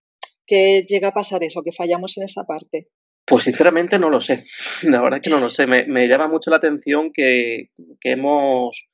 que 0.47 0.85
llega 0.87 1.09
a 1.09 1.13
pasar 1.13 1.43
eso, 1.43 1.61
que 1.61 1.73
fallamos 1.73 2.17
en 2.17 2.23
esa 2.23 2.45
parte? 2.45 2.87
Pues 3.29 3.43
sinceramente 3.43 3.99
no 3.99 4.09
lo 4.09 4.19
sé. 4.19 4.43
La 4.81 5.01
verdad 5.01 5.19
es 5.19 5.23
que 5.23 5.29
no 5.29 5.39
lo 5.39 5.49
sé. 5.49 5.67
Me, 5.67 6.07
llama 6.07 6.27
mucho 6.27 6.49
la 6.49 6.57
atención 6.57 7.11
que, 7.13 7.69
hemos, 8.01 8.87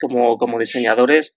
como, 0.00 0.38
como, 0.38 0.58
diseñadores, 0.60 1.34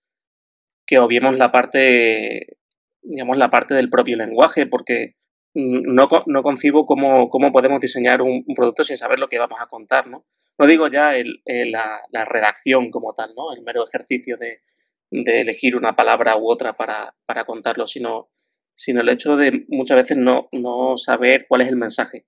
que 0.86 1.00
obviemos 1.00 1.36
la 1.36 1.51
parte, 1.51 2.58
digamos, 3.01 3.38
la 3.38 3.50
parte 3.50 3.74
del 3.74 3.89
propio 3.89 4.15
lenguaje, 4.17 4.67
porque 4.67 5.15
no, 5.56 6.08
no 6.27 6.41
concibo 6.44 6.86
cómo, 6.86 7.29
cómo, 7.29 7.51
podemos 7.51 7.82
diseñar 7.82 8.22
un, 8.22 8.46
producto 8.56 8.84
sin 8.84 8.98
saber 8.98 9.17
lo 9.17 9.27
que 9.27 9.39
vamos 9.39 9.58
a 9.60 9.65
contar, 9.65 10.08
¿no? 10.08 10.24
No 10.60 10.67
digo 10.67 10.88
ya 10.88 11.15
el, 11.15 11.41
la, 11.46 12.01
la, 12.12 12.25
redacción 12.25 12.91
como 12.91 13.13
tal, 13.13 13.34
¿no? 13.36 13.53
El 13.53 13.63
mero 13.63 13.84
ejercicio 13.86 14.38
de, 14.38 14.62
de, 15.10 15.41
elegir 15.41 15.75
una 15.75 15.96
palabra 15.96 16.38
u 16.38 16.50
otra 16.50 16.74
para, 16.74 17.15
para 17.25 17.46
contarlo, 17.46 17.88
sino 17.88 18.29
sino 18.77 19.01
el 19.01 19.10
hecho 19.10 19.36
de 19.36 19.65
muchas 19.69 19.98
veces 19.98 20.17
no, 20.17 20.50
no 20.51 20.98
saber 20.98 21.48
cuál 21.50 21.62
es 21.62 21.67
el 21.67 21.77
mensaje. 21.77 22.25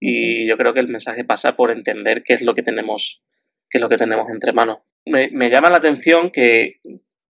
Y 0.00 0.48
yo 0.48 0.56
creo 0.56 0.72
que 0.72 0.80
el 0.80 0.88
mensaje 0.88 1.24
pasa 1.24 1.56
por 1.56 1.70
entender 1.70 2.22
qué 2.24 2.32
es 2.32 2.40
lo 2.40 2.54
que 2.54 2.62
tenemos, 2.62 3.22
qué 3.68 3.76
es 3.78 3.82
lo 3.82 3.90
que 3.90 3.98
tenemos 3.98 4.30
entre 4.30 4.54
manos. 4.54 4.78
Me, 5.04 5.28
llama 5.50 5.68
la 5.68 5.76
atención 5.76 6.30
que, 6.30 6.80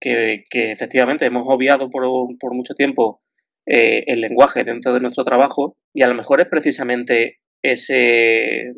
que, 0.00 0.44
efectivamente 0.52 1.26
hemos 1.26 1.42
obviado 1.48 1.90
por, 1.90 2.04
por 2.38 2.54
mucho 2.54 2.74
tiempo 2.74 3.18
eh, 3.66 4.04
el 4.06 4.20
lenguaje 4.20 4.62
dentro 4.62 4.92
de 4.94 5.00
nuestro 5.00 5.24
trabajo 5.24 5.76
y 5.92 6.02
a 6.02 6.06
lo 6.06 6.14
mejor 6.14 6.40
es 6.40 6.46
precisamente 6.46 7.40
ese, 7.60 8.72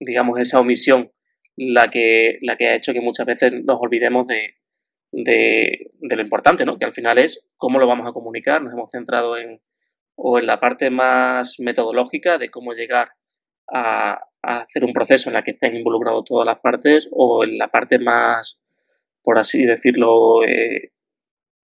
digamos, 0.00 0.38
esa 0.40 0.58
omisión 0.58 1.12
la 1.54 1.90
que, 1.90 2.38
la 2.40 2.56
que 2.56 2.68
ha 2.68 2.76
hecho 2.76 2.94
que 2.94 3.02
muchas 3.02 3.26
veces 3.26 3.52
nos 3.62 3.78
olvidemos 3.78 4.26
de, 4.26 4.54
de, 5.10 5.90
lo 6.00 6.22
importante, 6.22 6.64
¿no? 6.64 6.78
Que 6.78 6.84
al 6.84 6.92
final 6.92 7.18
es 7.18 7.44
cómo 7.56 7.78
lo 7.78 7.86
vamos 7.86 8.06
a 8.08 8.12
comunicar. 8.12 8.62
Nos 8.62 8.72
hemos 8.72 8.90
centrado 8.90 9.36
en 9.36 9.60
o 10.20 10.38
en 10.38 10.46
la 10.46 10.58
parte 10.58 10.90
más 10.90 11.60
metodológica 11.60 12.38
de 12.38 12.50
cómo 12.50 12.72
llegar 12.72 13.12
a, 13.72 14.20
hacer 14.42 14.84
un 14.84 14.92
proceso 14.92 15.30
en 15.30 15.34
la 15.34 15.42
que 15.42 15.52
estén 15.52 15.76
involucrados 15.76 16.24
todas 16.24 16.46
las 16.46 16.58
partes 16.60 17.08
o 17.12 17.44
en 17.44 17.58
la 17.58 17.68
parte 17.68 17.98
más, 17.98 18.60
por 19.22 19.38
así 19.38 19.64
decirlo, 19.64 20.44
eh, 20.44 20.92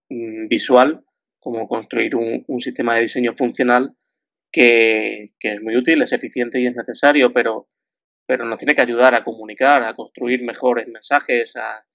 mm, 0.09 0.47
visual, 0.47 1.03
como 1.39 1.67
construir 1.67 2.15
un, 2.15 2.59
sistema 2.59 2.95
de 2.95 3.01
diseño 3.01 3.33
funcional 3.33 3.95
que, 4.51 5.33
es 5.39 5.61
muy 5.61 5.75
útil, 5.75 6.01
es 6.01 6.13
eficiente 6.13 6.59
y 6.59 6.67
es 6.67 6.75
necesario, 6.75 7.31
pero, 7.33 7.67
pero 8.25 8.45
nos 8.45 8.57
tiene 8.59 8.75
que 8.75 8.81
ayudar 8.81 9.15
a 9.15 9.23
comunicar, 9.23 9.83
a 9.83 9.95
construir 9.95 10.43
mejores 10.43 10.87
mensajes, 10.87 11.55
a, 11.57 11.85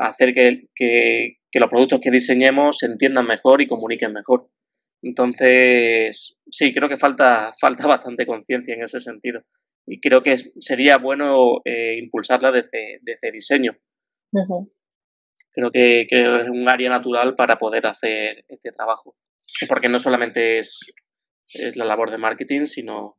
hacer 0.00 0.34
que, 0.34 1.38
los 1.52 1.70
productos 1.70 2.00
que 2.02 2.10
diseñemos 2.10 2.78
se 2.78 2.86
entiendan 2.86 3.26
mejor 3.26 3.62
y 3.62 3.66
comuniquen 3.66 4.12
mejor. 4.12 4.48
Entonces, 5.02 6.36
sí, 6.50 6.74
creo 6.74 6.88
que 6.88 6.96
falta, 6.96 7.52
falta 7.60 7.86
bastante 7.86 8.26
conciencia 8.26 8.74
en 8.74 8.82
ese 8.82 9.00
sentido. 9.00 9.40
Y 9.86 10.00
creo 10.00 10.22
que 10.22 10.36
sería 10.58 10.98
bueno 10.98 11.60
eh, 11.64 11.96
impulsarla 11.98 12.50
desde, 12.50 12.98
desde 13.02 13.30
diseño. 13.30 13.76
Creo 15.52 15.70
que, 15.70 16.02
es 16.02 16.48
un 16.48 16.68
área 16.68 16.90
natural 16.90 17.34
para 17.34 17.58
poder 17.58 17.86
hacer 17.86 18.44
este 18.48 18.70
trabajo. 18.72 19.16
Porque 19.68 19.88
no 19.88 19.98
solamente 19.98 20.58
es, 20.58 20.80
es 21.54 21.76
la 21.76 21.84
labor 21.84 22.10
de 22.10 22.18
marketing, 22.18 22.66
sino 22.66 23.16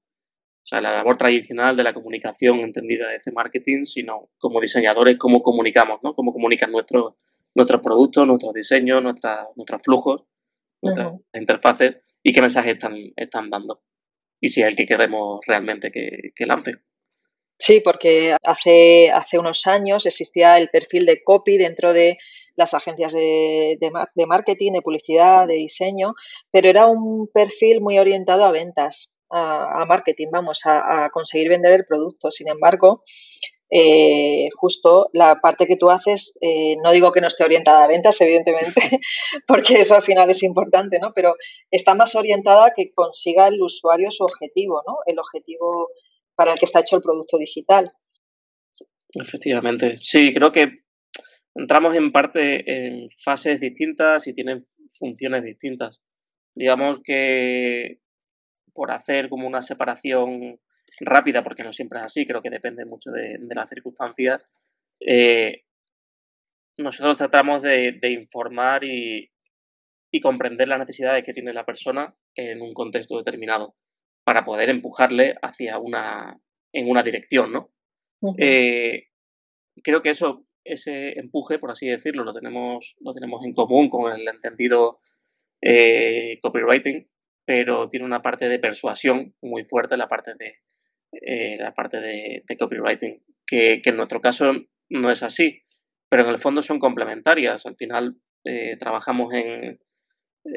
o 0.67 0.69
sea, 0.69 0.81
la 0.81 0.91
labor 0.91 1.15
tradicional 1.15 1.77
de 1.77 1.83
la 1.83 1.93
comunicación 1.93 2.59
entendida 2.59 3.07
desde 3.07 3.31
marketing, 3.31 3.85
sino 3.85 4.31
como 4.37 4.59
diseñadores, 4.59 5.15
cómo 5.17 5.41
comunicamos, 5.41 6.01
¿no? 6.03 6.13
Cómo 6.13 6.33
comunican 6.33 6.73
nuestros 6.73 7.13
nuestros 7.55 7.81
productos, 7.81 8.27
nuestros 8.27 8.53
diseños, 8.53 9.01
nuestra, 9.01 9.47
nuestros 9.55 9.81
flujos, 9.81 10.23
nuestras 10.81 11.13
interfaces 11.33 11.95
y 12.21 12.33
qué 12.33 12.41
mensajes 12.41 12.73
están, 12.73 12.95
están 13.15 13.49
dando. 13.49 13.81
Y 14.41 14.49
si 14.49 14.61
es 14.61 14.67
el 14.67 14.75
que 14.75 14.85
queremos 14.85 15.39
realmente 15.47 15.89
que, 15.89 16.45
lance. 16.45 16.73
Sí, 17.57 17.79
porque 17.79 18.35
hace, 18.43 19.09
hace 19.09 19.39
unos 19.39 19.65
años 19.67 20.05
existía 20.05 20.57
el 20.57 20.67
perfil 20.67 21.05
de 21.05 21.23
copy 21.23 21.57
dentro 21.57 21.93
de 21.93 22.17
las 22.57 22.73
agencias 22.73 23.13
de, 23.13 23.77
de, 23.79 24.25
marketing, 24.27 24.73
de 24.73 24.81
publicidad, 24.81 25.47
de 25.47 25.53
diseño, 25.53 26.13
pero 26.51 26.67
era 26.67 26.87
un 26.87 27.29
perfil 27.33 27.79
muy 27.79 27.97
orientado 27.99 28.43
a 28.43 28.51
ventas 28.51 29.16
a, 29.29 29.85
marketing, 29.85 30.27
vamos, 30.31 30.61
a, 30.65 31.09
conseguir 31.11 31.49
vender 31.49 31.73
el 31.73 31.85
producto. 31.85 32.31
Sin 32.31 32.49
embargo, 32.49 33.03
eh, 33.69 34.47
justo 34.55 35.09
la 35.13 35.41
parte 35.41 35.67
que 35.67 35.75
tú 35.75 35.89
haces, 35.89 36.37
eh, 36.41 36.77
no 36.81 36.91
digo 36.91 37.11
que 37.11 37.19
no 37.19 37.27
esté 37.27 37.43
orientada 37.43 37.83
a 37.83 37.87
ventas, 37.87 38.19
evidentemente, 38.21 38.81
porque 39.47 39.79
eso 39.79 39.95
al 39.95 40.01
final 40.01 40.29
es 40.29 40.43
importante, 40.43 40.99
¿no? 40.99 41.11
Pero 41.13 41.35
está 41.69 41.93
más 41.93 42.15
orientada 42.15 42.67
a 42.67 42.73
que 42.73 42.91
consiga 42.91 43.47
el 43.47 43.61
usuario 43.61 44.11
su 44.11 44.23
objetivo, 44.23 44.83
¿no? 44.87 44.97
El 45.05 45.19
objetivo 45.19 45.89
para 46.35 46.53
el 46.53 46.59
que 46.59 46.65
está 46.65 46.79
hecho 46.79 46.95
el 46.95 47.01
producto 47.01 47.37
digital. 47.37 47.91
Efectivamente. 49.13 49.97
Sí, 50.01 50.33
creo 50.33 50.51
que 50.51 50.71
entramos 51.55 51.95
en 51.95 52.11
parte 52.11 52.63
en 52.71 53.09
fases 53.23 53.59
distintas 53.59 54.27
y 54.27 54.33
tienen 54.33 54.61
funciones 54.97 55.43
distintas. 55.43 56.03
Digamos 56.55 56.99
que 57.03 57.99
por 58.77 58.91
hacer 58.91 59.27
como 59.27 59.47
una 59.47 59.63
separación 59.63 60.59
rápida, 60.99 61.43
porque 61.43 61.63
no 61.63 61.73
siempre 61.73 61.97
es 61.97 62.05
así, 62.05 62.27
creo 62.27 62.43
que 62.43 62.51
depende 62.51 62.85
mucho 62.85 63.09
de, 63.09 63.39
las 63.55 63.67
circunstancias, 63.67 64.45
eh, 64.99 65.63
nosotros 66.77 67.15
tratamos 67.17 67.63
de, 67.63 67.99
informar 68.03 68.83
y, 68.83 69.31
comprender 70.21 70.67
las 70.67 70.79
necesidades 70.79 71.23
que 71.23 71.33
tiene 71.33 71.53
la 71.53 71.63
persona 71.63 72.15
en 72.33 72.59
un 72.59 72.73
contexto 72.73 73.17
determinado 73.17 73.75
para 74.23 74.45
poder 74.45 74.69
empujarle 74.69 75.35
hacia 75.43 75.77
una, 75.77 76.39
en 76.73 76.89
una 76.89 77.03
dirección, 77.03 77.51
¿no? 77.51 77.69
Eh, 78.39 79.09
creo 79.83 80.01
que 80.01 80.09
eso, 80.09 80.43
ese 80.63 81.19
empuje, 81.19 81.59
por 81.59 81.69
así 81.69 81.87
decirlo, 81.87 82.23
lo 82.23 82.33
tenemos, 82.33 82.95
lo 82.99 83.13
tenemos 83.13 83.45
en 83.45 83.53
común 83.53 83.89
con 83.89 84.11
el 84.11 84.27
entendido 84.27 84.99
eh, 85.61 86.39
copywriting, 86.41 87.07
pero 87.47 87.87
tiene 87.87 88.05
una 88.05 88.21
parte 88.21 88.49
de 88.49 88.59
persuasión 88.59 89.33
muy 89.41 89.63
fuerte, 89.63 89.95
la 89.95 90.09
parte 90.09 90.33
de, 90.37 90.57
eh, 91.13 91.55
la 91.57 91.73
parte 91.73 92.01
de, 92.01 92.43
copywriting, 92.59 93.23
que, 93.45 93.81
en 93.85 93.95
nuestro 93.95 94.19
caso 94.19 94.51
no 94.89 95.09
es 95.09 95.23
así, 95.23 95.63
pero 96.09 96.23
en 96.23 96.29
el 96.29 96.39
fondo 96.39 96.61
son 96.61 96.77
complementarias. 96.77 97.65
Al 97.65 97.77
final 97.77 98.17
eh, 98.43 98.75
trabajamos 98.77 99.33
en, 99.33 99.79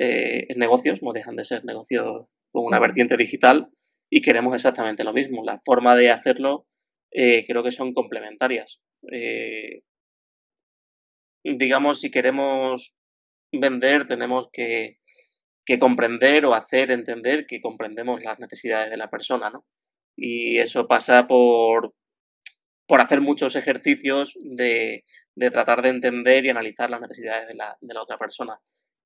eh, 0.00 0.46
en, 0.48 0.58
negocios, 0.58 1.00
no 1.00 1.12
dejan 1.12 1.36
de 1.36 1.44
ser 1.44 1.64
negocios 1.64 2.26
con 2.50 2.64
una 2.64 2.80
vertiente 2.80 3.16
digital 3.16 3.68
y 4.10 4.20
queremos 4.20 4.52
exactamente 4.56 5.04
lo 5.04 5.12
mismo. 5.12 5.44
La 5.44 5.60
forma 5.64 5.94
de 5.94 6.10
hacerlo 6.10 6.66
creo 7.12 7.62
que 7.62 7.70
son 7.70 7.94
complementarias. 7.94 8.80
digamos, 11.44 12.00
si 12.00 12.10
queremos 12.10 12.96
vender, 13.52 14.06
tenemos 14.08 14.48
que 14.52 14.99
que 15.70 15.78
comprender 15.78 16.44
o 16.46 16.54
hacer 16.54 16.90
entender 16.90 17.46
que 17.46 17.60
comprendemos 17.60 18.20
las 18.24 18.40
necesidades 18.40 18.90
de 18.90 18.96
la 18.96 19.08
persona, 19.08 19.50
¿no? 19.50 19.64
Y 20.16 20.58
eso 20.58 20.88
pasa 20.88 21.28
por, 21.28 21.94
por 22.88 23.00
hacer 23.00 23.20
muchos 23.20 23.54
ejercicios 23.54 24.36
de, 24.40 25.04
tratar 25.52 25.82
de 25.82 25.90
entender 25.90 26.44
y 26.44 26.48
analizar 26.48 26.90
las 26.90 27.00
necesidades 27.00 27.46
de 27.46 27.54
la, 27.54 27.78
de 27.80 27.94
la 27.94 28.02
otra 28.02 28.18
persona, 28.18 28.58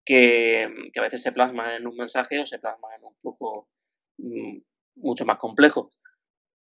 que, 0.07 0.67
a 0.97 1.01
veces 1.03 1.21
se 1.21 1.33
plasman 1.33 1.75
en 1.75 1.87
un 1.87 1.97
mensaje 1.97 2.41
o 2.41 2.47
se 2.47 2.59
plasman 2.59 2.93
en 2.99 3.05
un 3.05 3.15
flujo 3.17 3.69
mm, 4.17 4.57
mucho 4.97 5.27
más 5.27 5.37
complejo. 5.37 5.91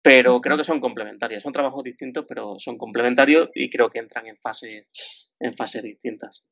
Pero 0.01 0.41
creo 0.41 0.57
que 0.57 0.65
son 0.65 0.81
complementarias, 0.81 1.43
son 1.43 1.53
trabajos 1.53 1.81
distintos, 1.81 2.25
pero 2.27 2.59
son 2.59 2.77
complementarios 2.77 3.51
y 3.53 3.69
creo 3.69 3.89
que 3.89 3.99
entran 3.99 4.27
en 4.27 4.35
fases, 4.35 4.91
en 5.39 5.53
fases 5.53 5.81
distintas. 5.81 6.43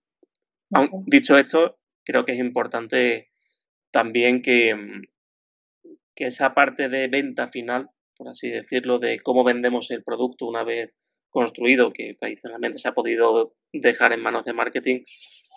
dicho 1.05 1.37
esto, 1.37 1.79
creo 2.05 2.23
que 2.23 2.31
es 2.31 2.39
importante 2.39 3.30
también 3.91 4.41
que, 4.41 4.73
mm, 4.75 5.01
que 6.15 6.25
esa 6.25 6.53
parte 6.53 6.89
de 6.89 7.07
venta 7.07 7.47
final, 7.47 7.89
por 8.15 8.29
así 8.29 8.49
decirlo, 8.49 8.99
de 8.99 9.19
cómo 9.19 9.43
vendemos 9.43 9.91
el 9.91 10.03
producto 10.03 10.47
una 10.47 10.63
vez 10.63 10.93
construido, 11.29 11.93
que 11.93 12.15
tradicionalmente 12.15 12.77
se 12.77 12.87
ha 12.87 12.93
podido 12.93 13.55
dejar 13.71 14.13
en 14.13 14.21
manos 14.21 14.45
de 14.45 14.53
marketing, 14.53 15.03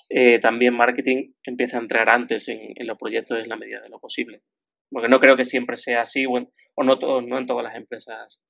eh, 0.08 0.38
también 0.38 0.74
marketing 0.74 1.32
empieza 1.42 1.78
a 1.78 1.80
entrar 1.80 2.08
antes 2.08 2.48
en, 2.48 2.74
los 2.86 2.96
proyectos 2.96 3.42
en 3.42 3.48
la 3.48 3.56
medida 3.56 3.80
de 3.80 3.90
lo 3.90 3.98
posible. 3.98 4.42
Porque 4.90 5.08
no 5.08 5.18
creo 5.18 5.36
que 5.36 5.44
siempre 5.44 5.76
sea 5.76 6.02
así, 6.02 6.24
o, 6.26 6.40
no, 6.84 7.20
no 7.22 7.38
en 7.38 7.46
todas 7.46 7.64
las 7.64 7.74
empresas 7.74 8.40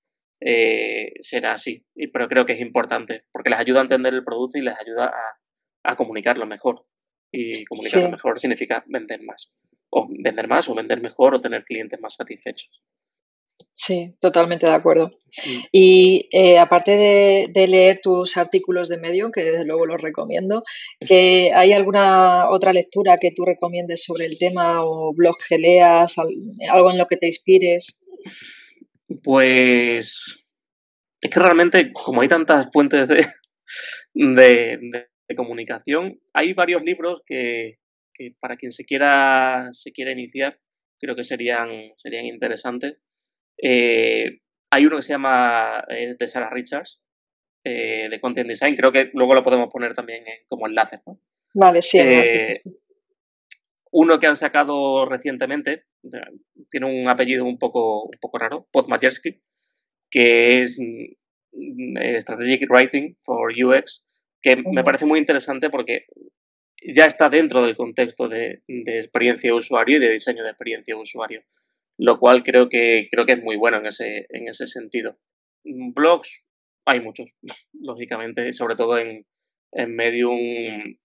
eh, 0.40 1.14
será 1.20 1.52
así, 1.52 1.82
pero 2.12 2.28
creo 2.28 2.44
que 2.44 2.52
es 2.52 2.60
importante, 2.60 3.24
porque 3.32 3.50
les 3.50 3.58
ayuda 3.58 3.78
a 3.80 3.82
entender 3.82 4.12
el 4.12 4.24
producto 4.24 4.58
y 4.58 4.62
les 4.62 4.74
ayuda 4.78 5.06
a, 5.06 5.90
a 5.90 5.96
comunicarlo 5.96 6.46
mejor. 6.46 6.84
Y 7.32 7.64
comunicarlo 7.64 8.10
mejor 8.10 8.38
significa 8.38 8.84
vender 8.86 9.22
más 9.22 9.50
o 9.94 10.08
vender 10.10 10.48
más 10.48 10.68
o 10.68 10.74
vender 10.74 11.00
mejor 11.00 11.34
o 11.34 11.40
tener 11.40 11.64
clientes 11.64 12.00
más 12.00 12.14
satisfechos. 12.14 12.82
Sí, 13.76 14.14
totalmente 14.20 14.66
de 14.66 14.72
acuerdo. 14.72 15.08
Mm. 15.46 15.60
Y 15.72 16.28
eh, 16.32 16.58
aparte 16.58 16.92
de, 17.52 17.66
leer 17.68 18.00
tus 18.00 18.36
artículos 18.36 18.88
de 18.88 18.98
Medium, 18.98 19.30
que 19.30 19.44
desde 19.44 19.64
luego 19.64 19.86
los 19.86 20.00
recomiendo, 20.00 20.64
que 21.00 21.52
¿hay 21.54 21.72
alguna 21.72 22.50
otra 22.50 22.72
lectura 22.72 23.18
que 23.20 23.30
tú 23.30 23.44
recomiendes 23.44 24.04
sobre 24.04 24.26
el 24.26 24.38
tema 24.38 24.84
o 24.84 25.12
blog 25.14 25.36
que 25.48 25.58
leas, 25.58 26.16
algo 26.18 26.90
en 26.90 26.98
lo 26.98 27.06
que 27.06 27.16
te 27.16 27.26
inspires? 27.26 28.00
Pues 29.22 30.44
es 31.20 31.30
que 31.30 31.40
realmente, 31.40 31.92
como 31.92 32.22
hay 32.22 32.28
tantas 32.28 32.70
fuentes 32.72 33.08
de, 33.08 33.26
de 34.14 35.36
comunicación, 35.36 36.20
hay 36.32 36.52
varios 36.52 36.82
libros 36.82 37.22
que, 37.26 37.78
que 38.14 38.34
para 38.40 38.56
quien 38.56 38.70
se 38.70 38.84
quiera, 38.84 39.68
se 39.70 39.92
quiera 39.92 40.12
iniciar, 40.12 40.58
creo 40.98 41.16
que 41.16 41.24
serían, 41.24 41.92
serían 41.96 42.26
interesantes. 42.26 42.98
Eh, 43.58 44.40
hay 44.70 44.86
uno 44.86 44.96
que 44.96 45.02
se 45.02 45.12
llama 45.12 45.84
eh, 45.88 46.16
de 46.18 46.26
Sarah 46.26 46.50
Richards, 46.50 47.02
eh, 47.64 48.08
de 48.10 48.20
Content 48.20 48.48
Design, 48.48 48.76
creo 48.76 48.92
que 48.92 49.10
luego 49.14 49.34
lo 49.34 49.44
podemos 49.44 49.70
poner 49.70 49.94
también 49.94 50.24
como 50.48 50.66
enlace. 50.66 51.00
Vale, 51.54 51.82
sí. 51.82 51.98
uno 53.92 54.18
que 54.18 54.26
han 54.26 54.36
sacado 54.36 55.06
recientemente, 55.06 55.84
tiene 56.70 56.86
un 56.86 57.08
apellido 57.08 57.44
un 57.44 57.58
poco, 57.58 58.04
un 58.04 58.18
poco 58.20 58.38
raro, 58.38 58.68
Podmajersky, 58.72 59.40
que 60.10 60.62
es 60.62 60.78
mm, 60.80 62.18
Strategic 62.18 62.68
Writing 62.68 63.16
for 63.24 63.52
UX, 63.52 64.04
que 64.42 64.56
me 64.56 64.84
parece 64.84 65.06
muy 65.06 65.18
interesante 65.18 65.70
porque 65.70 66.06
ya 66.84 67.04
está 67.06 67.28
dentro 67.28 67.62
del 67.62 67.76
contexto 67.76 68.28
de, 68.28 68.62
experiencia 68.68 69.50
de 69.50 69.56
usuario 69.56 69.96
y 69.96 70.00
de 70.00 70.10
diseño 70.10 70.42
de 70.42 70.50
experiencia 70.50 70.94
de 70.94 71.00
usuario, 71.00 71.42
lo 71.98 72.18
cual 72.18 72.42
creo 72.42 72.68
que, 72.68 73.08
creo 73.10 73.24
que 73.24 73.32
es 73.32 73.42
muy 73.42 73.56
bueno 73.56 73.78
en 73.78 73.86
ese, 73.86 74.26
en 74.28 74.48
ese 74.48 74.66
sentido. 74.66 75.18
Blogs, 75.64 76.44
hay 76.84 77.00
muchos, 77.00 77.34
lógicamente, 77.72 78.52
sobre 78.52 78.76
todo 78.76 78.98
en, 78.98 79.26
en 79.72 79.96
Medium. 79.96 80.98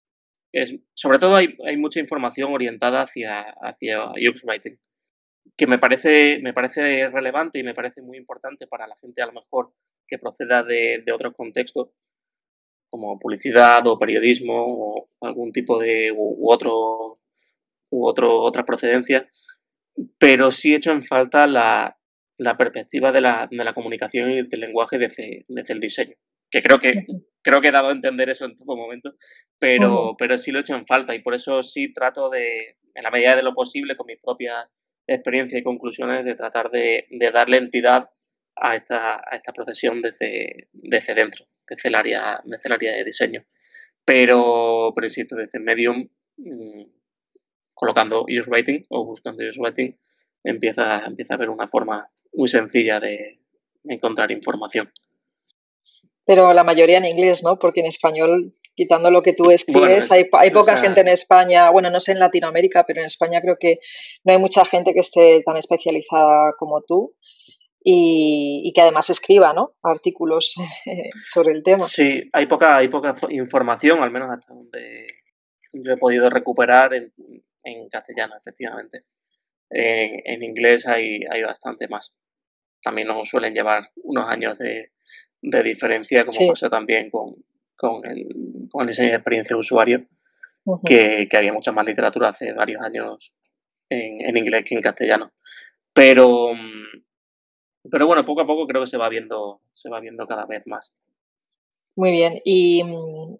Es, 0.52 0.76
sobre 0.94 1.20
todo 1.20 1.36
hay, 1.36 1.56
hay, 1.66 1.78
mucha 1.78 2.00
información 2.00 2.52
orientada 2.52 3.04
hacia, 3.04 3.42
hacia 3.62 4.10
UX 4.10 4.44
Writing, 4.44 4.80
que 5.56 5.68
me 5.68 5.78
parece, 5.78 6.40
me 6.42 6.54
parece 6.54 7.08
relevante 7.10 7.60
y 7.60 7.64
me 7.64 7.76
parece 7.76 8.02
muy 8.02 8.18
importante 8.18 8.66
para 8.66 8.88
la 8.88 8.98
gente 8.98 9.22
a 9.22 9.28
lo 9.28 9.34
mejor 9.34 9.72
que 10.08 10.18
proceda 10.18 10.64
de, 10.64 11.04
de 11.06 11.12
otros 11.12 11.36
contextos, 11.36 11.90
como 12.90 13.20
publicidad 13.20 13.86
o 13.88 13.98
periodismo 13.98 14.56
o 14.58 15.10
algún 15.22 15.52
tipo 15.52 15.80
de 15.80 16.12
u, 16.16 16.52
otro 16.52 17.20
u 17.92 18.06
otro 18.06 18.42
otra 18.42 18.64
procedencia, 18.66 19.30
pero 20.18 20.52
sí 20.52 20.74
he 20.74 20.78
hecho 20.78 20.92
en 20.92 21.04
falta 21.04 21.48
la, 21.48 21.98
la 22.38 22.58
perspectiva 22.58 23.12
de 23.12 23.22
la, 23.22 23.48
de 23.50 23.64
la, 23.64 23.74
comunicación 23.74 24.32
y 24.32 24.44
del 24.44 24.60
lenguaje 24.60 24.98
desde, 24.98 25.46
desde, 25.48 25.74
el 25.74 25.80
diseño. 25.80 26.16
Que 26.52 26.62
creo 26.62 26.80
que 26.80 27.06
creo 27.42 27.62
que 27.62 27.68
he 27.68 27.72
dado 27.72 27.90
a 27.90 27.94
entender 27.94 28.30
eso 28.30 28.46
en 28.46 28.56
todo 28.56 28.76
momento, 28.76 29.14
pero, 29.60 30.16
pero 30.18 30.38
sí 30.38 30.52
lo 30.52 30.60
he 30.60 30.62
hecho 30.62 30.76
en 30.76 30.86
falta 30.86 31.14
y 31.16 31.22
por 31.22 31.36
eso 31.36 31.64
sí 31.64 31.94
trato 31.94 32.30
de, 32.30 32.78
en 32.94 33.04
la 33.04 33.12
medida 33.12 33.36
de 33.36 33.44
lo 33.44 33.54
posible, 33.54 33.96
con 33.96 34.08
mis 34.08 34.20
propias 34.22 34.68
experiencias 35.08 35.62
y 35.62 35.64
conclusiones, 35.64 36.26
de 36.26 36.36
tratar 36.36 36.70
de, 36.70 37.08
de 37.10 37.32
darle 37.32 37.58
entidad 37.58 38.10
a 38.56 38.76
esta, 38.76 39.16
a 39.16 39.36
esta 39.36 39.54
procesión 39.54 40.02
desde, 40.02 40.68
desde 40.74 41.16
dentro, 41.16 41.46
el 41.84 41.96
área, 41.96 42.42
desde 42.44 42.70
el 42.70 42.74
área 42.74 42.94
de 42.94 43.04
diseño. 43.04 43.46
Pero, 44.06 44.92
pero 44.96 45.08
insisto, 45.08 45.36
desde 45.36 45.60
Medium, 45.60 46.08
mmm, 46.38 46.84
colocando 47.74 48.24
Use 48.24 48.50
Writing 48.50 48.86
o 48.90 49.06
buscando 49.06 49.44
Use 49.48 49.60
Writing, 49.60 49.96
empieza, 50.44 51.06
empieza 51.06 51.34
a 51.34 51.38
haber 51.38 51.50
una 51.50 51.68
forma 51.68 52.10
muy 52.34 52.48
sencilla 52.48 53.00
de 53.00 53.40
encontrar 53.86 54.32
información. 54.32 54.92
Pero 56.26 56.54
la 56.54 56.64
mayoría 56.64 57.00
en 57.00 57.06
inglés, 57.06 57.44
¿no? 57.44 57.58
Porque 57.58 57.80
en 57.80 57.88
español, 57.88 58.54
quitando 58.76 59.10
lo 59.10 59.24
que 59.24 59.34
tú 59.34 59.50
escribes, 59.50 60.12
hay, 60.12 60.28
hay, 60.34 60.52
poca 60.52 60.78
gente 60.78 61.02
en 61.02 61.08
España, 61.08 61.72
bueno, 61.72 61.90
no 61.90 62.00
sé 62.00 62.12
en 62.12 62.20
Latinoamérica, 62.20 62.84
pero 62.86 63.00
en 63.00 63.08
España 63.08 63.42
creo 63.42 63.58
que 63.60 63.80
no 64.24 64.34
hay 64.34 64.40
mucha 64.40 64.64
gente 64.64 64.94
que 64.94 65.00
esté 65.00 65.42
tan 65.44 65.58
especializada 65.58 66.54
como 66.58 66.82
tú. 66.82 67.16
Y, 67.82 68.62
y, 68.66 68.74
que 68.74 68.82
además 68.82 69.10
escriba 69.10 69.54
¿no? 69.54 69.76
artículos 69.84 70.56
sobre 71.30 71.54
el 71.54 71.64
tema. 71.64 71.88
Sí, 71.88 72.30
hay 72.34 72.46
poca, 72.46 72.78
hay 72.78 72.90
poca 72.90 73.16
información, 73.30 74.04
al 74.04 74.12
menos 74.12 74.30
hasta 74.32 74.54
donde 74.54 75.08
yo 75.74 75.94
he 75.94 75.98
podido 75.98 76.30
recuperar 76.30 76.94
en, 76.94 77.14
en 77.64 77.88
castellano, 77.90 78.36
efectivamente 78.38 79.06
en, 79.70 80.22
en 80.26 80.44
inglés 80.44 80.88
hay, 80.88 81.22
hay 81.30 81.44
bastante 81.44 81.88
más. 81.88 82.14
También 82.82 83.08
nos 83.08 83.30
suelen 83.30 83.54
llevar 83.54 83.90
unos 84.04 84.28
años 84.28 84.58
de, 84.58 84.92
de 85.42 85.64
diferencia, 85.64 86.26
como 86.26 86.40
sí. 86.40 86.48
pasa 86.48 86.70
también 86.70 87.10
con, 87.10 87.36
con, 87.76 88.06
el, 88.06 88.28
con, 88.72 88.82
el, 88.82 88.88
diseño 88.88 89.10
de 89.10 89.16
experiencia 89.16 89.56
de 89.56 89.60
usuario, 89.60 90.06
uh 90.66 90.76
-huh. 90.76 90.88
que, 90.88 91.28
que, 91.30 91.38
había 91.38 91.54
mucha 91.54 91.72
más 91.72 91.86
literatura 91.86 92.30
hace 92.30 92.54
varios 92.54 92.82
años 92.82 93.32
en, 93.90 94.22
en, 94.22 94.38
inglés 94.38 94.66
que 94.66 94.76
en 94.76 94.82
castellano. 94.82 95.32
Pero, 95.94 96.52
pero 97.90 98.08
bueno, 98.08 98.26
poco 98.26 98.42
a 98.42 98.48
poco 98.48 98.68
creo 98.68 98.82
que 98.82 98.88
se 98.88 98.98
va 98.98 99.10
viendo, 99.10 99.62
se 99.72 99.90
va 99.90 100.00
viendo 100.00 100.26
cada 100.26 100.46
vez 100.46 100.66
más. 100.68 100.94
Muy 101.96 102.12
bien. 102.12 102.42
Y, 102.46 102.84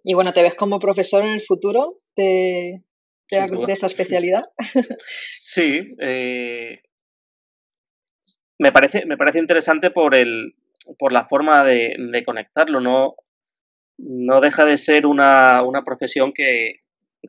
y 0.04 0.14
bueno, 0.14 0.32
¿te 0.32 0.42
ves 0.42 0.54
como 0.54 0.78
profesor 0.78 1.24
en 1.24 1.30
el 1.30 1.40
futuro 1.40 2.00
de, 2.16 2.82
de, 3.30 3.66
de 3.66 3.72
esa 3.72 3.86
especialidad. 3.86 4.44
Sí, 5.40 5.96
eh, 5.98 6.72
me, 8.58 8.70
parece, 8.70 9.04
me 9.04 9.16
parece 9.16 9.38
interesante 9.38 9.90
por, 9.90 10.14
el, 10.14 10.54
por 10.98 11.12
la 11.12 11.26
forma 11.26 11.64
de, 11.64 11.96
de 11.98 12.24
conectarlo. 12.24 12.80
No, 12.80 13.16
no 13.98 14.40
deja 14.40 14.64
de 14.64 14.78
ser 14.78 15.06
una, 15.06 15.62
una 15.64 15.82
profesión 15.82 16.32
que 16.32 16.82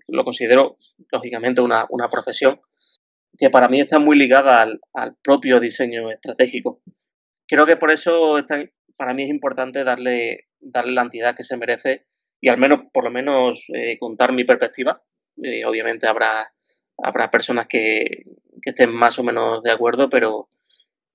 lo 0.07 0.23
considero, 0.23 0.77
lógicamente, 1.11 1.61
una, 1.61 1.87
una 1.89 2.09
profesión 2.09 2.59
que 3.39 3.49
para 3.49 3.69
mí 3.69 3.79
está 3.79 3.97
muy 3.97 4.17
ligada 4.17 4.61
al, 4.61 4.79
al, 4.93 5.15
propio 5.23 5.59
diseño 5.59 6.11
estratégico. 6.11 6.81
Creo 7.51 7.65
que 7.65 7.75
por 7.75 7.91
eso 7.91 8.37
está, 8.37 8.63
para 8.95 9.13
mí 9.13 9.23
es 9.23 9.29
importante 9.29 9.83
darle, 9.83 10.45
darle 10.61 10.93
la 10.93 11.01
entidad 11.01 11.35
que 11.35 11.43
se 11.43 11.57
merece 11.57 12.05
y 12.39 12.47
al 12.47 12.57
menos, 12.57 12.83
por 12.93 13.03
lo 13.03 13.11
menos, 13.11 13.65
eh, 13.75 13.97
contar 13.99 14.31
mi 14.31 14.45
perspectiva 14.45 15.03
eh, 15.43 15.65
obviamente 15.65 16.07
habrá, 16.07 16.49
habrá 16.97 17.29
personas 17.29 17.67
que, 17.67 18.23
estén 18.63 18.93
más 18.93 19.19
o 19.19 19.23
menos 19.23 19.63
de 19.63 19.71
acuerdo, 19.71 20.07
pero, 20.07 20.47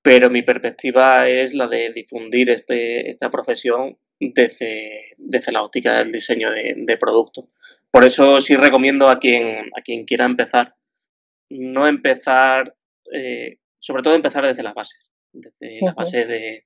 pero 0.02 0.28
mi 0.28 0.42
perspectiva 0.42 1.26
es 1.26 1.54
la 1.54 1.68
de 1.68 1.90
difundir 1.94 2.50
este, 2.50 3.10
esta 3.10 3.30
profesión 3.30 3.96
desde, 4.20 5.14
desde 5.16 5.52
la 5.52 5.62
óptica 5.62 5.96
del 5.96 6.12
diseño 6.12 6.50
de, 6.50 6.74
de 6.76 6.96
producto. 6.98 7.48
Por 7.90 8.04
eso 8.04 8.42
sí 8.42 8.56
recomiendo 8.56 9.08
a 9.08 9.18
quien, 9.18 9.70
a 9.74 9.80
quien 9.80 10.04
quiera 10.04 10.26
empezar, 10.26 10.74
no 11.48 11.86
empezar, 11.86 12.74
eh, 13.10 13.56
sobre 13.78 14.02
todo 14.02 14.14
empezar 14.14 14.44
desde 14.44 14.62
las 14.62 14.74
bases, 14.74 15.10
desde 15.40 15.80
la 15.80 15.92
base 15.92 16.24
de, 16.24 16.64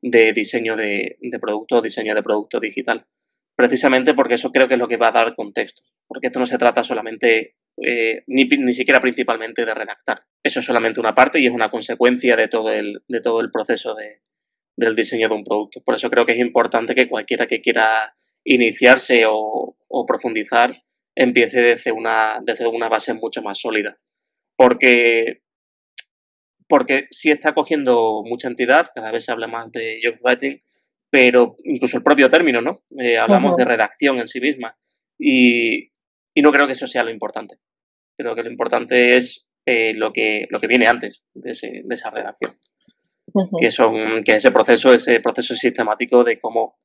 de 0.00 0.32
diseño 0.32 0.76
de, 0.76 1.16
de 1.20 1.38
producto, 1.38 1.80
diseño 1.80 2.14
de 2.14 2.22
producto 2.22 2.60
digital. 2.60 3.06
Precisamente 3.54 4.14
porque 4.14 4.34
eso 4.34 4.50
creo 4.50 4.66
que 4.66 4.74
es 4.74 4.80
lo 4.80 4.88
que 4.88 4.96
va 4.96 5.08
a 5.08 5.12
dar 5.12 5.34
contexto, 5.34 5.82
porque 6.08 6.28
esto 6.28 6.38
no 6.38 6.46
se 6.46 6.56
trata 6.56 6.82
solamente, 6.82 7.56
eh, 7.76 8.24
ni, 8.26 8.44
ni 8.44 8.72
siquiera 8.72 8.98
principalmente 8.98 9.66
de 9.66 9.74
redactar, 9.74 10.22
eso 10.42 10.60
es 10.60 10.64
solamente 10.64 11.00
una 11.00 11.14
parte 11.14 11.38
y 11.38 11.46
es 11.46 11.52
una 11.52 11.70
consecuencia 11.70 12.34
de 12.34 12.48
todo 12.48 12.72
el, 12.72 13.02
de 13.06 13.20
todo 13.20 13.42
el 13.42 13.50
proceso 13.50 13.94
de, 13.94 14.22
del 14.74 14.96
diseño 14.96 15.28
de 15.28 15.34
un 15.34 15.44
producto. 15.44 15.82
Por 15.84 15.94
eso 15.94 16.08
creo 16.08 16.24
que 16.24 16.32
es 16.32 16.38
importante 16.38 16.94
que 16.94 17.10
cualquiera 17.10 17.46
que 17.46 17.60
quiera 17.60 18.14
iniciarse 18.42 19.26
o, 19.26 19.76
o 19.86 20.06
profundizar 20.06 20.70
empiece 21.14 21.60
desde 21.60 21.92
una, 21.92 22.40
desde 22.42 22.66
una 22.66 22.88
base 22.88 23.12
mucho 23.12 23.42
más 23.42 23.60
sólida, 23.60 23.98
porque 24.56 25.41
porque 26.72 27.06
sí 27.10 27.30
está 27.30 27.52
cogiendo 27.52 28.22
mucha 28.24 28.48
entidad, 28.48 28.86
cada 28.94 29.10
vez 29.12 29.26
se 29.26 29.30
habla 29.30 29.46
más 29.46 29.70
de 29.72 30.00
job 30.02 30.14
writing, 30.24 30.56
pero 31.10 31.54
incluso 31.64 31.98
el 31.98 32.02
propio 32.02 32.30
término, 32.30 32.62
¿no? 32.62 32.80
Eh, 32.98 33.18
hablamos 33.18 33.50
uh 33.50 33.54
-huh. 33.54 33.58
de 33.58 33.64
redacción 33.66 34.18
en 34.18 34.26
sí 34.26 34.40
misma 34.40 34.74
y, 35.18 35.90
y, 36.32 36.40
no 36.40 36.50
creo 36.50 36.66
que 36.66 36.72
eso 36.72 36.86
sea 36.86 37.04
lo 37.04 37.10
importante. 37.10 37.58
Creo 38.16 38.34
que 38.34 38.42
lo 38.42 38.50
importante 38.50 39.16
es 39.16 39.50
eh, 39.66 39.92
lo, 39.92 40.14
que, 40.14 40.46
lo 40.48 40.60
que 40.60 40.66
viene 40.66 40.86
antes 40.86 41.26
de, 41.34 41.50
ese, 41.50 41.82
de 41.84 41.94
esa 41.94 42.08
redacción, 42.08 42.56
uh 43.34 43.42
-huh. 43.42 43.60
que, 43.60 43.70
son, 43.70 44.22
que 44.22 44.36
ese 44.36 44.50
proceso, 44.50 44.94
ese 44.94 45.20
proceso 45.20 45.54
sistemático 45.54 46.24
de 46.24 46.40
cómo 46.40 46.78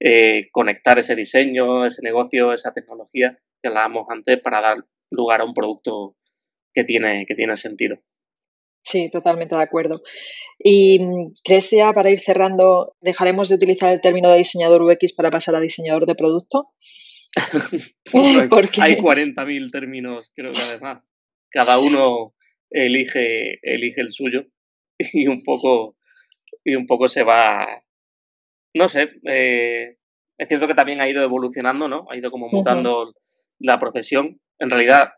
eh, 0.00 0.48
conectar 0.52 0.98
ese 0.98 1.14
diseño, 1.14 1.84
ese 1.84 2.00
negocio, 2.02 2.54
esa 2.54 2.72
tecnología 2.72 3.38
que 3.60 3.68
hablábamos 3.68 4.06
antes 4.08 4.40
para 4.40 4.62
dar 4.62 4.78
lugar 5.10 5.42
a 5.42 5.44
un 5.44 5.52
producto 5.52 6.16
que 6.72 6.84
tiene, 6.84 7.26
que 7.26 7.34
tiene 7.34 7.56
sentido. 7.56 7.98
Sí, 8.84 9.10
totalmente 9.10 9.56
de 9.56 9.62
acuerdo. 9.62 10.02
¿Y 10.58 10.98
mm, 11.00 11.32
crees 11.42 11.70
ya, 11.70 11.92
para 11.94 12.10
ir 12.10 12.20
cerrando, 12.20 12.94
dejaremos 13.00 13.48
de 13.48 13.54
utilizar 13.54 13.92
el 13.92 14.02
término 14.02 14.30
de 14.30 14.38
diseñador 14.38 14.82
UX 14.82 15.14
para 15.14 15.30
pasar 15.30 15.54
a 15.54 15.60
diseñador 15.60 16.06
de 16.06 16.14
producto? 16.14 16.68
Porque 18.50 18.82
hay 18.82 18.96
40.000 18.96 19.70
términos, 19.72 20.30
creo 20.34 20.52
que 20.52 20.60
además. 20.60 21.02
Cada 21.50 21.78
uno 21.78 22.34
elige, 22.70 23.58
elige 23.62 24.00
el 24.02 24.10
suyo 24.10 24.44
y 24.98 25.28
un 25.28 25.42
poco, 25.42 25.96
y 26.62 26.74
un 26.74 26.86
poco 26.86 27.08
se 27.08 27.22
va. 27.22 27.82
No 28.74 28.88
sé, 28.88 29.12
eh, 29.26 29.96
es 30.36 30.48
cierto 30.48 30.66
que 30.66 30.74
también 30.74 31.00
ha 31.00 31.08
ido 31.08 31.22
evolucionando, 31.22 31.88
¿no? 31.88 32.06
Ha 32.10 32.16
ido 32.16 32.30
como 32.30 32.48
mutando 32.48 33.02
uh 33.02 33.06
-huh. 33.06 33.14
la 33.60 33.78
profesión. 33.78 34.40
En 34.58 34.68
realidad, 34.68 35.10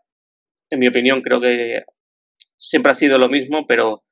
en 0.70 0.78
mi 0.78 0.88
opinión, 0.88 1.22
creo 1.22 1.40
que 1.40 1.82
siempre 2.56 2.92
ha 2.92 2.94
sido 2.94 3.18
lo 3.18 3.28
mismo, 3.28 3.66
pero 3.66 4.04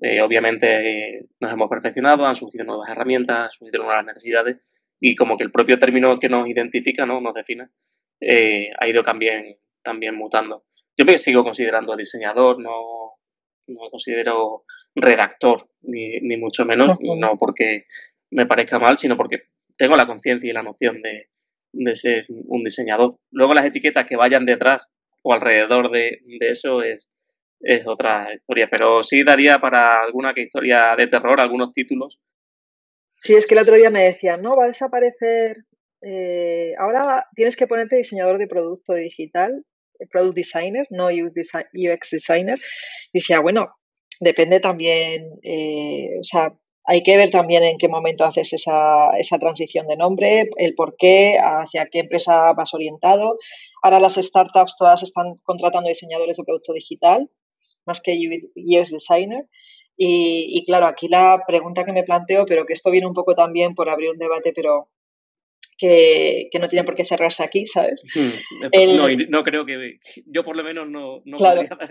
eh, 0.00 0.20
obviamente 0.20 1.16
eh, 1.16 1.26
nos 1.40 1.52
hemos 1.52 1.68
perfeccionado, 1.68 2.26
han 2.26 2.36
surgido 2.36 2.64
nuevas 2.64 2.88
herramientas, 2.88 3.36
han 3.36 3.50
surgido 3.50 3.84
nuevas 3.84 4.04
necesidades 4.04 4.58
y 5.00 5.16
como 5.16 5.36
que 5.36 5.44
el 5.44 5.52
propio 5.52 5.78
término 5.78 6.18
que 6.18 6.28
nos 6.28 6.48
identifica, 6.48 7.06
¿no? 7.06 7.20
nos 7.20 7.34
define, 7.34 7.68
eh, 8.20 8.70
ha 8.78 8.88
ido 8.88 9.02
también, 9.02 9.58
también 9.82 10.14
mutando. 10.14 10.64
Yo 10.96 11.04
me 11.04 11.18
sigo 11.18 11.44
considerando 11.44 11.96
diseñador, 11.96 12.58
no, 12.60 13.12
no 13.66 13.80
me 13.80 13.90
considero 13.90 14.64
redactor, 14.94 15.68
ni, 15.82 16.20
ni 16.20 16.36
mucho 16.36 16.64
menos, 16.64 16.94
uh 16.94 16.98
-huh. 16.98 17.18
no 17.18 17.36
porque 17.38 17.86
me 18.30 18.46
parezca 18.46 18.78
mal, 18.78 18.98
sino 18.98 19.16
porque 19.16 19.44
tengo 19.76 19.96
la 19.96 20.06
conciencia 20.06 20.50
y 20.50 20.52
la 20.52 20.62
noción 20.62 21.00
de, 21.02 21.28
de 21.72 21.94
ser 21.94 22.26
un 22.28 22.62
diseñador. 22.62 23.18
Luego 23.30 23.54
las 23.54 23.66
etiquetas 23.66 24.06
que 24.06 24.16
vayan 24.16 24.44
detrás 24.46 24.90
o 25.22 25.32
alrededor 25.32 25.90
de, 25.90 26.20
eso 26.40 26.82
es, 26.82 27.08
es 27.60 27.86
otra 27.86 28.32
historia. 28.34 28.68
Pero 28.70 29.02
sí 29.02 29.24
daría 29.24 29.58
para 29.58 30.02
alguna 30.02 30.34
que 30.34 30.42
historia 30.42 30.94
de 30.96 31.06
terror, 31.06 31.40
algunos 31.40 31.72
títulos. 31.72 32.20
Sí, 33.18 33.34
es 33.34 33.46
que 33.46 33.54
el 33.54 33.62
otro 33.62 33.76
día 33.76 33.90
me 33.90 34.04
decían, 34.04 34.42
no, 34.42 34.56
va 34.56 34.64
a 34.64 34.68
desaparecer. 34.68 35.56
Eh, 36.02 36.74
ahora 36.78 37.26
tienes 37.34 37.56
que 37.56 37.66
ponerte 37.66 37.96
diseñador 37.96 38.38
de 38.38 38.46
producto 38.46 38.94
digital, 38.94 39.64
product 40.10 40.36
designer, 40.36 40.86
no 40.90 41.08
UX 41.08 42.10
designer. 42.10 42.58
Y 43.12 43.18
decía, 43.18 43.40
bueno, 43.40 43.74
depende 44.20 44.60
también, 44.60 45.30
eh, 45.42 46.18
o 46.20 46.24
sea, 46.24 46.52
hay 46.84 47.02
que 47.02 47.16
ver 47.16 47.30
también 47.30 47.64
en 47.64 47.76
qué 47.76 47.88
momento 47.88 48.24
haces 48.24 48.52
esa, 48.54 49.10
esa 49.18 49.38
transición 49.38 49.86
de 49.86 49.96
nombre, 49.96 50.48
el 50.56 50.74
por 50.74 50.96
qué, 50.96 51.38
hacia 51.38 51.86
qué 51.92 52.00
empresa 52.00 52.52
vas 52.54 52.72
orientado. 52.72 53.36
Ahora 53.82 54.00
las 54.00 54.14
startups 54.14 54.76
todas 54.78 55.02
están 55.02 55.34
contratando 55.44 55.88
diseñadores 55.88 56.38
de 56.38 56.44
producto 56.44 56.72
digital, 56.72 57.28
más 57.88 58.00
que 58.00 58.16
UX 58.54 58.92
designer. 58.92 59.46
Y, 60.00 60.64
claro, 60.64 60.86
aquí 60.86 61.08
la 61.08 61.42
pregunta 61.44 61.84
que 61.84 61.92
me 61.92 62.04
planteo, 62.04 62.46
pero 62.46 62.64
que 62.64 62.72
esto 62.72 62.92
viene 62.92 63.08
un 63.08 63.14
poco 63.14 63.34
también 63.34 63.74
por 63.74 63.88
abrir 63.88 64.10
un 64.10 64.18
debate, 64.18 64.52
pero 64.54 64.90
que, 65.76 66.48
no 66.60 66.68
tiene 66.68 66.84
por 66.84 66.94
qué 66.94 67.04
cerrarse 67.04 67.42
aquí, 67.42 67.66
¿sabes? 67.66 68.04
Hmm, 68.14 68.96
no, 68.96 69.08
no, 69.28 69.42
creo 69.42 69.66
que 69.66 69.98
yo 70.26 70.44
por 70.44 70.56
lo 70.56 70.62
menos 70.62 70.88
no, 70.88 71.20
no 71.24 71.36
podría 71.36 71.68
dar 71.68 71.88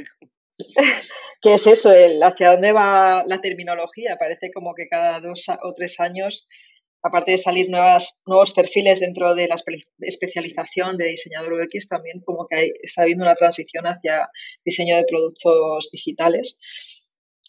¿Qué 1.42 1.54
es 1.54 1.68
eso? 1.68 1.94
El, 1.94 2.22
¿Hacia 2.24 2.52
dónde 2.52 2.72
va 2.72 3.24
la 3.26 3.42
terminología? 3.42 4.16
Parece 4.18 4.52
como 4.52 4.74
que 4.74 4.88
cada 4.88 5.20
dos 5.20 5.46
o 5.62 5.74
tres 5.74 6.00
años, 6.00 6.48
aparte 7.02 7.32
de 7.32 7.38
salir 7.38 7.70
nuevas, 7.70 8.22
nuevos 8.26 8.54
perfiles 8.54 9.00
dentro 9.00 9.36
de 9.36 9.48
la 9.48 9.56
especialización 10.00 10.98
de 10.98 11.10
diseñador 11.10 11.54
UX, 11.54 11.88
también 11.88 12.22
como 12.26 12.48
que 12.48 12.74
está 12.82 13.04
habiendo 13.04 13.24
una 13.24 13.36
transición 13.36 13.86
hacia 13.86 14.30
diseño 14.66 14.98
de 14.98 15.06
productos 15.06 15.90
digitales. 15.92 16.58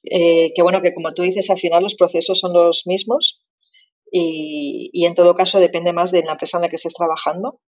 Eh, 0.04 0.52
que 0.54 0.62
bueno, 0.62 0.80
que 0.80 0.94
como 0.94 1.12
tú 1.12 1.22
dices, 1.22 1.50
al 1.50 1.58
final 1.58 1.82
los 1.82 1.96
procesos 1.96 2.38
son 2.38 2.52
los 2.52 2.86
mismos 2.86 3.42
y, 4.10 4.90
y, 4.92 5.06
en 5.06 5.14
todo 5.14 5.34
caso 5.34 5.58
depende 5.58 5.92
más 5.92 6.12
de 6.12 6.22
la 6.22 6.32
empresa 6.32 6.58
en 6.58 6.62
la 6.62 6.68
que 6.68 6.76
estés 6.76 6.94
trabajando 6.94 7.60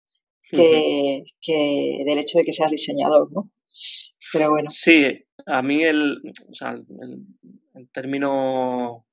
que, 0.51 1.25
que 1.41 2.03
del 2.05 2.19
hecho 2.19 2.39
de 2.39 2.45
que 2.45 2.53
seas 2.53 2.71
diseñador, 2.71 3.33
¿no? 3.33 3.51
Pero 4.33 4.51
bueno. 4.51 4.69
Sí, 4.69 5.25
a 5.47 5.63
mí 5.63 5.83
el, 5.83 6.21
o 6.51 6.55
sea, 6.55 6.73
el, 6.73 7.89
término, 7.93 9.07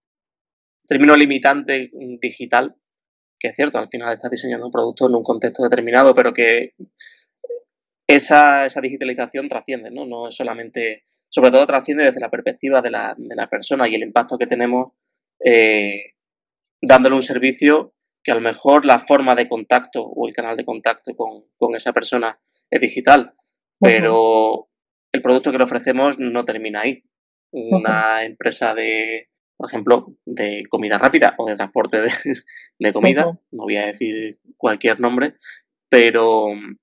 término 0.88 1.16
limitante 1.16 1.92
digital, 2.22 2.76
que 3.40 3.50
es 3.50 3.56
cierto, 3.56 3.78
al 3.78 3.90
final 3.90 4.14
estás 4.14 4.32
diseñando 4.32 4.66
un 4.66 4.72
producto 4.72 5.08
en 5.08 5.16
un 5.16 5.24
contexto 5.24 5.64
determinado, 5.64 6.14
pero 6.14 6.34
que 6.34 6.74
esa, 8.08 8.66
esa 8.66 8.82
digitalización 8.82 9.50
trasciende, 9.50 9.92
¿no? 9.92 10.06
No 10.06 10.30
es 10.30 10.36
solamente, 10.36 11.04
sobre 11.30 11.52
todo 11.52 11.68
trasciende 11.68 12.06
desde 12.06 12.22
la 12.22 12.32
perspectiva 12.32 12.82
de 12.82 12.92
la, 12.92 13.14
de 13.18 13.36
la 13.36 13.48
persona 13.48 13.88
y 13.88 13.96
el 13.96 14.04
impacto 14.04 14.38
que 14.38 14.48
tenemos 14.48 14.94
eh, 15.44 16.14
dándole 16.82 17.16
un 17.16 17.24
servicio 17.24 17.94
que 18.24 18.32
a 18.32 18.36
lo 18.36 18.42
mejor 18.42 18.86
la 18.86 19.00
forma 19.00 19.36
de 19.36 19.48
contacto 19.48 20.04
o 20.04 20.28
el 20.28 20.34
canal 20.34 20.58
de 20.58 20.66
contacto 20.66 21.16
con, 21.16 21.46
con 21.58 21.76
esa 21.76 21.94
persona 21.94 22.40
es 22.70 22.82
digital, 22.82 23.34
pero 23.80 24.70
el 25.14 25.22
producto 25.22 25.52
que 25.52 25.58
le 25.58 25.64
ofrecemos 25.64 26.20
no 26.20 26.44
termina 26.44 26.82
ahí. 26.82 27.04
Una 27.52 28.26
empresa 28.26 28.74
de, 28.74 29.30
por 29.58 29.70
ejemplo, 29.70 30.14
de 30.26 30.64
comida 30.70 31.00
rápida 31.00 31.34
o 31.38 31.48
de 31.48 31.56
transporte 31.56 32.02
de, 32.80 32.94
comida, 32.94 33.40
no 33.52 33.64
voy 33.64 33.78
a 33.78 33.88
decir 33.88 34.40
cualquier 34.56 35.00
nombre, 35.00 35.34
pero 35.90 36.50
mm, 36.54 36.78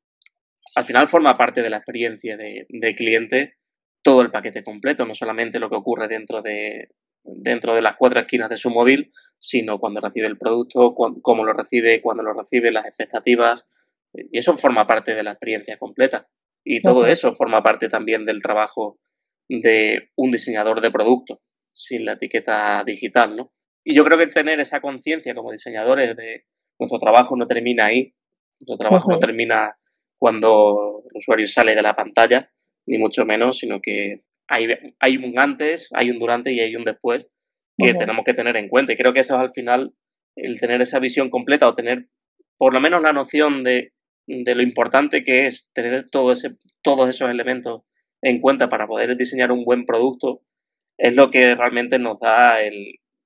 al 0.74 0.84
final 0.84 1.08
forma 1.08 1.36
parte 1.36 1.62
de 1.62 1.70
la 1.70 1.76
experiencia 1.76 2.36
de, 2.36 2.94
cliente 2.96 3.54
todo 4.02 4.20
el 4.22 4.30
paquete 4.30 4.64
completo, 4.64 5.06
no 5.06 5.14
solamente 5.14 5.58
lo 5.58 5.70
que 5.70 5.76
ocurre 5.76 6.08
dentro 6.08 6.42
de, 6.42 6.88
dentro 7.22 7.74
de 7.74 7.80
las 7.80 7.96
cuatro 7.96 8.20
esquinas 8.20 8.50
de 8.50 8.56
su 8.56 8.70
móvil, 8.70 9.12
sino 9.38 9.78
cuando 9.78 10.00
recibe 10.00 10.26
el 10.26 10.36
producto, 10.36 10.94
cómo 10.94 11.44
lo 11.44 11.52
recibe, 11.52 12.02
cuándo 12.02 12.22
lo 12.22 12.34
recibe, 12.34 12.72
las 12.72 12.86
expectativas, 12.86 13.66
y 14.12 14.38
eso 14.38 14.56
forma 14.56 14.86
parte 14.86 15.14
de 15.14 15.22
la 15.22 15.32
experiencia 15.32 15.78
completa. 15.78 16.28
Y 16.64 16.82
todo 16.82 17.06
eso 17.06 17.34
forma 17.34 17.62
parte 17.62 17.88
también 17.88 18.24
del 18.24 18.42
trabajo 18.42 18.98
de 19.48 20.10
un 20.16 20.30
diseñador 20.30 20.80
de 20.80 20.90
producto, 20.90 21.40
sin 21.74 22.04
la 22.04 22.12
etiqueta 22.12 22.82
digital, 22.86 23.36
¿no? 23.36 23.52
Y 23.84 23.94
yo 23.94 24.04
creo 24.04 24.16
que 24.16 24.24
el 24.24 24.32
tener 24.32 24.60
esa 24.60 24.80
conciencia 24.80 25.34
como 25.34 25.52
diseñadores 25.52 26.16
de 26.16 26.44
nuestro 26.78 26.98
trabajo 26.98 27.36
no 27.36 27.46
termina 27.46 27.86
ahí, 27.86 28.14
nuestro 28.60 28.78
trabajo 28.78 29.10
no 29.10 29.18
termina 29.18 29.76
cuando 30.18 31.02
el 31.10 31.16
usuario 31.16 31.46
sale 31.46 31.74
de 31.74 31.82
la 31.82 31.94
pantalla, 31.94 32.50
ni 32.86 32.98
mucho 32.98 33.26
menos, 33.26 33.58
sino 33.58 33.80
que 33.82 34.22
hay, 34.48 34.68
hay 35.00 35.16
un 35.16 35.38
antes, 35.38 35.90
hay 35.92 36.10
un 36.10 36.18
durante 36.18 36.52
y 36.52 36.60
hay 36.60 36.76
un 36.76 36.84
después 36.84 37.26
que 37.76 37.92
tenemos 37.94 38.24
que 38.24 38.34
tener 38.34 38.56
en 38.56 38.68
cuenta. 38.68 38.92
Y 38.92 38.96
creo 38.96 39.12
que 39.12 39.20
eso 39.20 39.34
es 39.34 39.40
al 39.40 39.50
final 39.52 39.92
el 40.36 40.60
tener 40.60 40.80
esa 40.80 40.98
visión 40.98 41.28
completa 41.28 41.68
o 41.68 41.74
tener 41.74 42.08
por 42.56 42.72
lo 42.72 42.80
menos 42.80 43.02
la 43.02 43.12
noción 43.12 43.64
de 43.64 43.94
de 44.26 44.54
lo 44.54 44.62
importante 44.62 45.22
que 45.22 45.46
es 45.46 45.70
tener 45.72 46.08
todo 46.10 46.32
ese, 46.32 46.56
todos 46.82 47.08
esos 47.08 47.30
elementos 47.30 47.82
en 48.22 48.40
cuenta 48.40 48.68
para 48.68 48.86
poder 48.86 49.16
diseñar 49.16 49.52
un 49.52 49.64
buen 49.64 49.84
producto, 49.84 50.42
es 50.98 51.14
lo 51.14 51.30
que 51.30 51.54
realmente 51.54 51.98
nos 51.98 52.18
da 52.20 52.58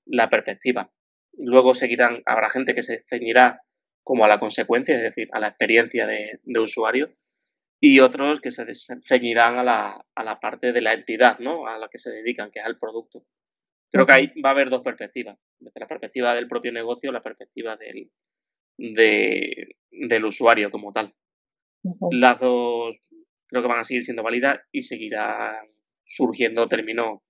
la 0.06 0.28
perspectiva. 0.28 0.90
Luego 1.34 1.74
seguirán, 1.74 2.22
habrá 2.26 2.48
gente 2.50 2.74
que 2.74 2.82
se 2.82 3.00
ceñirá 3.02 3.62
como 4.02 4.24
a 4.24 4.28
la 4.28 4.38
consecuencia, 4.38 4.96
es 4.96 5.02
decir, 5.02 5.28
a 5.32 5.40
la 5.40 5.48
experiencia 5.48 6.06
de, 6.06 6.40
usuario, 6.58 7.12
y 7.80 8.00
otros 8.00 8.40
que 8.40 8.50
se 8.50 8.64
ceñirán 9.04 9.58
a 9.58 9.62
la, 9.62 10.06
a 10.14 10.24
la, 10.24 10.40
parte 10.40 10.72
de 10.72 10.80
la 10.80 10.94
entidad, 10.94 11.38
¿no? 11.38 11.66
A 11.66 11.78
la 11.78 11.88
que 11.88 11.98
se 11.98 12.10
dedican, 12.10 12.50
que 12.50 12.60
es 12.60 12.64
al 12.64 12.78
producto. 12.78 13.24
Creo 13.90 14.06
que 14.06 14.12
ahí 14.12 14.40
va 14.40 14.50
a 14.50 14.52
haber 14.52 14.70
dos 14.70 14.82
perspectivas, 14.82 15.38
desde 15.58 15.80
la 15.80 15.86
perspectiva 15.86 16.34
del 16.34 16.48
propio 16.48 16.72
negocio, 16.72 17.12
la 17.12 17.22
perspectiva 17.22 17.76
del, 17.76 18.10
de, 18.78 19.76
del 19.90 20.24
usuario 20.24 20.70
como 20.70 20.92
tal. 20.92 21.12
Las 22.10 22.40
dos 22.40 23.00
creo 23.46 23.62
que 23.62 23.68
van 23.68 23.80
a 23.80 23.84
seguir 23.84 24.04
siendo 24.04 24.22
válidas 24.22 24.60
y 24.72 24.82
seguirán 24.82 25.66
surgiendo 26.08 26.66
términos, 26.66 27.20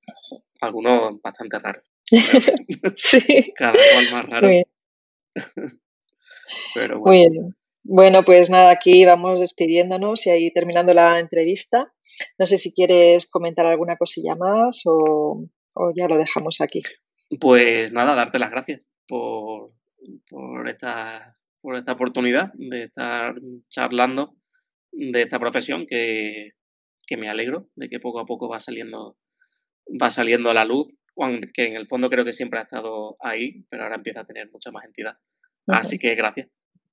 algunos 0.60 1.20
bastante 1.20 1.58
raros. 1.58 1.84
sí. 2.96 3.52
Cada 3.56 3.72
cual 3.72 4.10
más 4.12 4.24
raro. 4.26 4.48
Pero 6.74 7.00
bueno. 7.00 7.54
bueno. 7.82 8.22
pues 8.22 8.48
nada, 8.48 8.70
aquí 8.70 9.04
vamos 9.04 9.40
despidiéndonos 9.40 10.26
y 10.26 10.30
ahí 10.30 10.50
terminando 10.50 10.94
la 10.94 11.18
entrevista. 11.18 11.92
No 12.38 12.46
sé 12.46 12.56
si 12.56 12.72
quieres 12.72 13.28
comentar 13.30 13.66
alguna 13.66 13.96
cosilla 13.96 14.34
más 14.34 14.82
o, 14.86 15.44
o 15.74 15.92
ya 15.94 16.08
lo 16.08 16.16
dejamos 16.16 16.60
aquí. 16.60 16.82
Pues 17.38 17.92
nada, 17.92 18.14
darte 18.14 18.38
las 18.38 18.50
gracias 18.50 18.88
por, 19.06 19.72
por 20.30 20.68
esta 20.68 21.36
por 21.60 21.76
esta 21.76 21.92
oportunidad 21.92 22.52
de 22.54 22.84
estar 22.84 23.34
charlando 23.68 24.36
de 24.92 25.22
esta 25.22 25.38
profesión 25.38 25.86
que, 25.86 26.52
me 27.16 27.28
alegro 27.28 27.68
de 27.74 27.88
que 27.88 28.00
poco 28.00 28.20
a 28.20 28.26
poco 28.26 28.48
va 28.48 28.60
saliendo, 28.60 29.16
va 30.00 30.10
saliendo 30.10 30.50
a 30.50 30.54
la 30.54 30.64
luz, 30.64 30.94
que 31.54 31.66
en 31.66 31.76
el 31.76 31.86
fondo 31.86 32.08
creo 32.08 32.24
que 32.24 32.32
siempre 32.32 32.60
ha 32.60 32.62
estado 32.62 33.16
ahí, 33.20 33.64
pero 33.68 33.84
ahora 33.84 33.96
empieza 33.96 34.20
a 34.20 34.24
tener 34.24 34.50
mucha 34.52 34.70
más 34.70 34.84
entidad. 34.84 35.14
Así 35.66 35.98
que 35.98 36.14
gracias. 36.14 36.48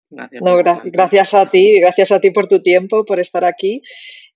Gracias, 0.09 0.41
no, 0.43 0.55
gracias 0.57 1.33
a 1.33 1.49
ti, 1.49 1.79
gracias 1.79 2.11
a 2.11 2.21
ti 2.21 2.29
por 2.29 2.47
tu 2.47 2.61
tiempo, 2.61 3.05
por 3.05 3.19
estar 3.19 3.43
aquí 3.43 3.81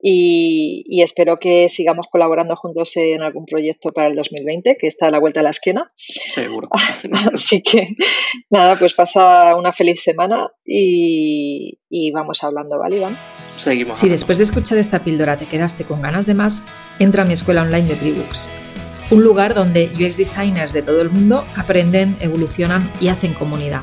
y, 0.02 1.02
espero 1.02 1.40
que 1.40 1.68
sigamos 1.70 2.08
colaborando 2.10 2.56
juntos 2.56 2.96
en 2.96 3.22
algún 3.22 3.46
proyecto 3.46 3.90
para 3.90 4.08
el 4.08 4.16
2020, 4.16 4.78
que 4.80 4.88
está 4.88 5.08
a 5.08 5.12
la 5.12 5.20
vuelta 5.20 5.42
de 5.42 5.46
la 5.46 5.50
esquina. 5.50 5.92
Seguro. 5.94 6.70
Así 7.34 7.62
que 7.62 7.96
nada, 8.50 8.78
pues 8.78 8.94
pasa 8.94 9.56
una 9.56 9.74
feliz 9.74 10.02
semana 10.02 10.52
y, 10.66 11.78
vamos 12.14 12.44
hablando, 12.44 12.80
¿vale, 12.80 12.98
Iván? 12.98 13.18
Seguimos. 13.58 13.98
Si 13.98 14.08
después 14.08 14.38
de 14.38 14.46
escuchar 14.46 14.78
esta 14.78 15.04
píldora 15.04 15.38
te 15.38 15.48
quedaste 15.48 15.84
con 15.84 16.02
ganas 16.02 16.26
de 16.26 16.34
más, 16.34 16.64
entra 17.00 17.24
a 17.24 17.26
mi 17.26 17.34
escuela 17.34 17.64
online 17.64 17.90
de 17.90 17.96
Tribooks, 17.96 18.50
un 19.12 19.24
lugar 19.24 19.54
donde 19.54 19.90
UX 19.96 20.18
designers 20.18 20.72
de 20.72 20.82
todo 20.82 21.02
el 21.02 21.10
mundo 21.10 21.44
aprenden, 21.58 22.16
evolucionan 22.22 22.92
y 23.02 23.10
hacen 23.10 23.34
comunidad 23.34 23.82